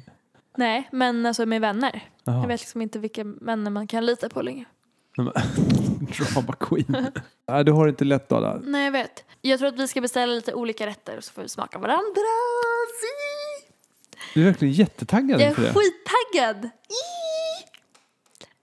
nej, 0.57 0.89
men 0.91 1.25
alltså 1.25 1.45
med 1.45 1.61
vänner. 1.61 2.03
Jaha. 2.23 2.41
Jag 2.41 2.47
vet 2.47 2.61
liksom 2.61 2.81
inte 2.81 2.99
vilka 2.99 3.23
vänner 3.23 3.71
man 3.71 3.87
kan 3.87 4.05
lita 4.05 4.29
på 4.29 4.41
längre. 4.41 4.65
Drama 6.17 6.53
queen. 6.59 7.07
Nej, 7.47 7.63
du 7.65 7.71
har 7.71 7.87
inte 7.87 8.05
lätt 8.05 8.31
Ada. 8.31 8.59
Nej, 8.63 8.85
jag 8.85 8.91
vet. 8.91 9.23
Jag 9.41 9.59
tror 9.59 9.69
att 9.69 9.79
vi 9.79 9.87
ska 9.87 10.01
beställa 10.01 10.33
lite 10.33 10.53
olika 10.53 10.87
rätter 10.87 11.17
och 11.17 11.23
så 11.23 11.33
får 11.33 11.41
vi 11.41 11.49
smaka 11.49 11.79
varandra. 11.79 12.21
Du 14.33 14.41
är 14.41 14.45
verkligen 14.45 14.73
jättetaggad 14.73 15.39
Jag 15.41 15.45
är 15.45 15.49
inför 15.49 15.61
det. 15.61 15.73
skittaggad! 15.73 16.69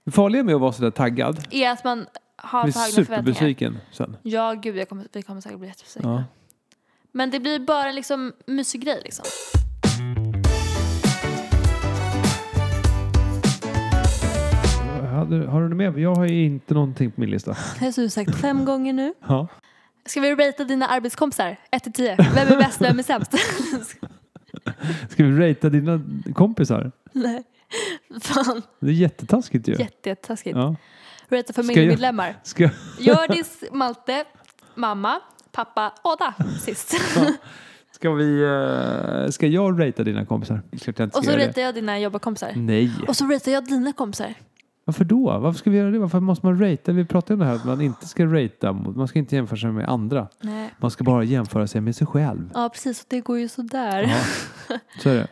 Det 0.04 0.10
farliga 0.10 0.42
med 0.42 0.54
att 0.54 0.60
vara 0.60 0.72
sådär 0.72 0.90
taggad, 0.90 1.46
Är 1.50 1.70
att 1.70 1.84
man 1.84 2.06
har 2.36 2.62
blir 2.64 2.72
för 2.72 2.80
höga 2.80 2.92
förväntningar. 2.92 3.16
superbesviken 3.34 3.78
sen. 3.92 4.16
Ja, 4.22 4.52
gud, 4.52 4.76
jag 4.76 4.88
kommer, 4.88 5.06
vi 5.12 5.22
kommer 5.22 5.40
säkert 5.40 5.58
bli 5.58 5.68
jättebesvikna. 5.68 6.10
Ja. 6.12 6.24
Men 7.12 7.30
det 7.30 7.40
blir 7.40 7.58
bara 7.58 7.92
liksom 7.92 8.32
mysig 8.46 8.80
grej 8.84 9.00
liksom. 9.04 9.24
Hade, 15.24 15.46
har 15.46 15.62
du 15.62 15.68
något 15.68 15.76
mer? 15.76 15.98
Jag 15.98 16.14
har 16.14 16.26
ju 16.26 16.44
inte 16.44 16.74
någonting 16.74 17.10
på 17.10 17.20
min 17.20 17.30
lista. 17.30 17.50
Det 17.78 17.84
har 17.84 17.92
du 18.02 18.08
sagt 18.10 18.34
fem 18.37 18.64
gånger 18.70 18.92
nu. 18.92 19.14
Ja. 19.28 19.48
Ska 20.06 20.20
vi 20.20 20.34
ratea 20.34 20.64
dina 20.66 20.87
arbetskompisar? 20.87 21.56
1 21.70 21.82
till 21.82 21.92
10. 21.92 22.16
Vem 22.34 22.48
är 22.48 22.56
bäst, 22.56 22.80
vem 22.80 22.98
är 22.98 23.02
sämst? 23.02 23.32
Ska 25.10 25.24
vi 25.24 25.48
ratea 25.50 25.70
dina 25.70 26.00
kompisar? 26.34 26.92
Nej. 27.12 27.44
Fan, 28.20 28.62
Det 28.80 28.87
är 28.87 28.92
jättetaskigt 28.92 29.68
ju. 29.68 29.72
jätte- 29.72 30.08
jättetaskigt. 30.08 30.56
Ja. 30.56 30.76
Ratea 31.28 31.52
familjemedlemmar. 31.54 32.37
Ska, 32.42 32.70
Gördis, 32.98 33.64
Malte, 33.72 34.24
mamma, 34.74 35.20
pappa, 35.52 35.92
Oda 36.04 36.34
sist. 36.60 36.94
ska, 37.92 38.10
vi, 38.10 38.42
eh, 38.42 39.30
ska 39.30 39.46
jag 39.46 39.80
ratea 39.80 40.04
dina 40.04 40.26
kompisar? 40.26 40.62
Jag 40.70 41.16
Och 41.16 41.24
så 41.24 41.30
ratear 41.30 41.64
jag 41.64 41.74
dina 41.74 41.98
jobbarkompisar. 41.98 42.52
Nej. 42.56 42.90
Och 43.08 43.16
så 43.16 43.24
ratear 43.26 43.54
jag 43.54 43.64
dina 43.64 43.92
kompisar. 43.92 44.34
Varför 44.84 45.04
då? 45.04 45.38
Varför 45.38 45.58
ska 45.58 45.70
vi 45.70 45.76
göra 45.78 45.90
det? 45.90 45.98
Varför 45.98 46.20
måste 46.20 46.46
man 46.46 46.58
ratea? 46.60 46.94
Vi 46.94 47.04
pratade 47.04 47.34
om 47.34 47.40
det 47.40 47.46
här 47.46 47.54
att 47.54 47.64
man 47.64 47.80
inte 47.80 48.06
ska 48.08 48.24
ratea. 48.26 48.72
Man 48.72 49.08
ska 49.08 49.18
inte 49.18 49.36
jämföra 49.36 49.58
sig 49.58 49.70
med 49.72 49.88
andra. 49.88 50.28
Nej. 50.40 50.70
Man 50.78 50.90
ska 50.90 51.04
bara 51.04 51.24
jämföra 51.24 51.66
sig 51.66 51.80
med 51.80 51.96
sig 51.96 52.06
själv. 52.06 52.50
Ja, 52.54 52.68
precis. 52.68 53.00
Och 53.00 53.06
det 53.08 53.20
går 53.20 53.38
ju 53.38 53.48
sådär. 53.48 54.02
Ja, 54.68 54.78
så 55.02 55.08
är 55.10 55.14
det. 55.14 55.26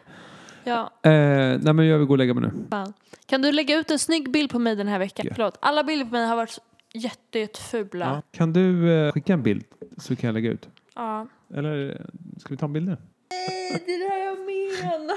Ja, 0.64 0.90
Eh, 1.02 1.58
nej 1.62 1.72
men 1.74 1.86
jag 1.86 1.98
vill 1.98 2.06
gå 2.06 2.14
och 2.14 2.18
lägga 2.18 2.34
mig 2.34 2.42
nu. 2.42 2.52
fan. 2.70 2.92
Kan 3.26 3.42
du 3.42 3.52
lägga 3.52 3.78
ut 3.78 3.90
en 3.90 3.98
snygg 3.98 4.30
bild 4.32 4.50
på 4.50 4.58
mig 4.58 4.76
den 4.76 4.88
här 4.88 4.98
veckan? 4.98 5.26
Ja. 5.28 5.32
Förlåt. 5.36 5.58
Alla 5.60 5.84
bilder 5.84 6.04
på 6.06 6.12
mig 6.12 6.26
har 6.26 6.36
varit 6.36 6.58
jätte, 6.94 7.38
jättefula. 7.38 8.04
Ja. 8.06 8.22
Kan 8.38 8.52
du 8.52 8.92
eh, 9.06 9.12
skicka 9.12 9.32
en 9.32 9.42
bild 9.42 9.64
så 9.96 10.16
kan 10.16 10.28
jag 10.28 10.34
lägga 10.34 10.50
ut? 10.50 10.68
Ja. 10.94 11.26
Eller 11.54 12.06
ska 12.38 12.48
vi 12.48 12.56
ta 12.56 12.66
en 12.66 12.72
bild 12.72 12.86
nu? 12.88 12.96
Nej, 13.30 13.82
det 13.86 13.92
är 13.94 13.98
det 14.08 14.14
här 14.14 14.24
jag 14.24 14.38
menar. 14.38 15.16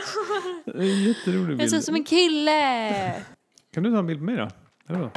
Det 0.65 0.71
är 0.71 0.81
en 0.97 1.03
jätterolig 1.03 1.51
Jag 1.51 1.57
bild. 1.57 1.69
ser 1.69 1.77
ut 1.77 1.83
som 1.83 1.95
en 1.95 2.03
kille. 2.03 3.13
Kan 3.75 3.83
du 3.83 3.91
ta 3.91 3.99
en 3.99 4.07
bild 4.07 4.19
på 4.19 4.25
mig 4.25 4.35
då? 4.35 4.47
Eller? 4.87 5.09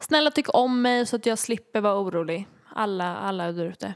Snälla 0.00 0.30
tyck 0.30 0.54
om 0.54 0.82
mig 0.82 1.06
så 1.06 1.16
att 1.16 1.26
jag 1.26 1.38
slipper 1.38 1.80
vara 1.80 2.00
orolig. 2.00 2.48
Alla, 2.74 3.16
alla 3.16 3.52
där 3.52 3.64
ute. 3.64 3.94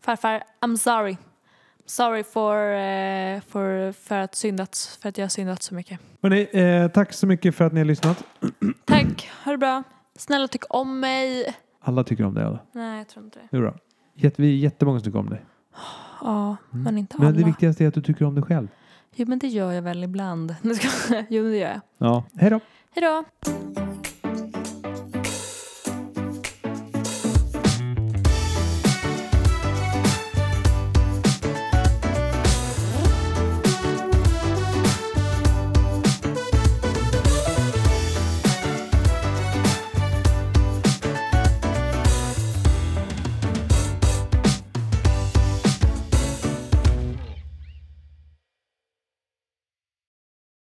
Farfar, 0.00 0.42
I'm 0.60 0.76
sorry. 0.76 1.16
Sorry 1.86 2.22
for, 2.22 2.56
eh, 2.56 3.40
for, 3.40 3.92
för, 3.92 4.18
att 4.18 4.34
syndat, 4.34 4.98
för 5.02 5.08
att 5.08 5.18
jag 5.18 5.24
har 5.24 5.28
syndat 5.28 5.62
så 5.62 5.74
mycket. 5.74 6.00
Hörrni, 6.22 6.48
eh, 6.52 6.88
tack 6.88 7.12
så 7.12 7.26
mycket 7.26 7.54
för 7.54 7.64
att 7.64 7.72
ni 7.72 7.80
har 7.80 7.84
lyssnat. 7.84 8.24
Tack, 8.84 9.30
ha 9.44 9.52
det 9.52 9.58
bra. 9.58 9.82
Snälla 10.16 10.48
tyck 10.48 10.64
om 10.68 11.00
mig. 11.00 11.54
Alla 11.80 12.04
tycker 12.04 12.24
om 12.24 12.34
dig 12.34 12.44
alla. 12.44 12.58
Nej, 12.72 12.98
jag 12.98 13.08
tror 13.08 13.24
inte 13.24 13.38
det. 13.38 13.48
Det 13.50 13.56
är 13.56 13.60
bra. 13.60 13.74
Jätte, 14.14 14.42
vi 14.42 14.48
är 14.48 14.56
jättemånga 14.56 14.98
som 14.98 15.04
tycker 15.04 15.18
om 15.18 15.30
dig. 15.30 15.44
Ja, 16.20 16.56
men 16.70 16.98
inte 16.98 17.16
Men 17.18 17.26
alla. 17.26 17.38
det 17.38 17.44
viktigaste 17.44 17.84
är 17.84 17.88
att 17.88 17.94
du 17.94 18.02
tycker 18.02 18.24
om 18.24 18.34
dig 18.34 18.44
själv. 18.44 18.68
Jo 19.16 19.26
men 19.28 19.38
det 19.38 19.48
gör 19.48 19.72
jag 19.72 19.82
väl 19.82 20.04
ibland. 20.04 20.54
Jo 21.28 21.42
men 21.42 21.52
det 21.52 21.58
gör 21.58 21.68
jag. 21.68 21.80
Ja, 21.98 22.24
hej 22.34 22.50
då. 22.50 22.60
Hej 22.96 23.02
då! 23.02 23.24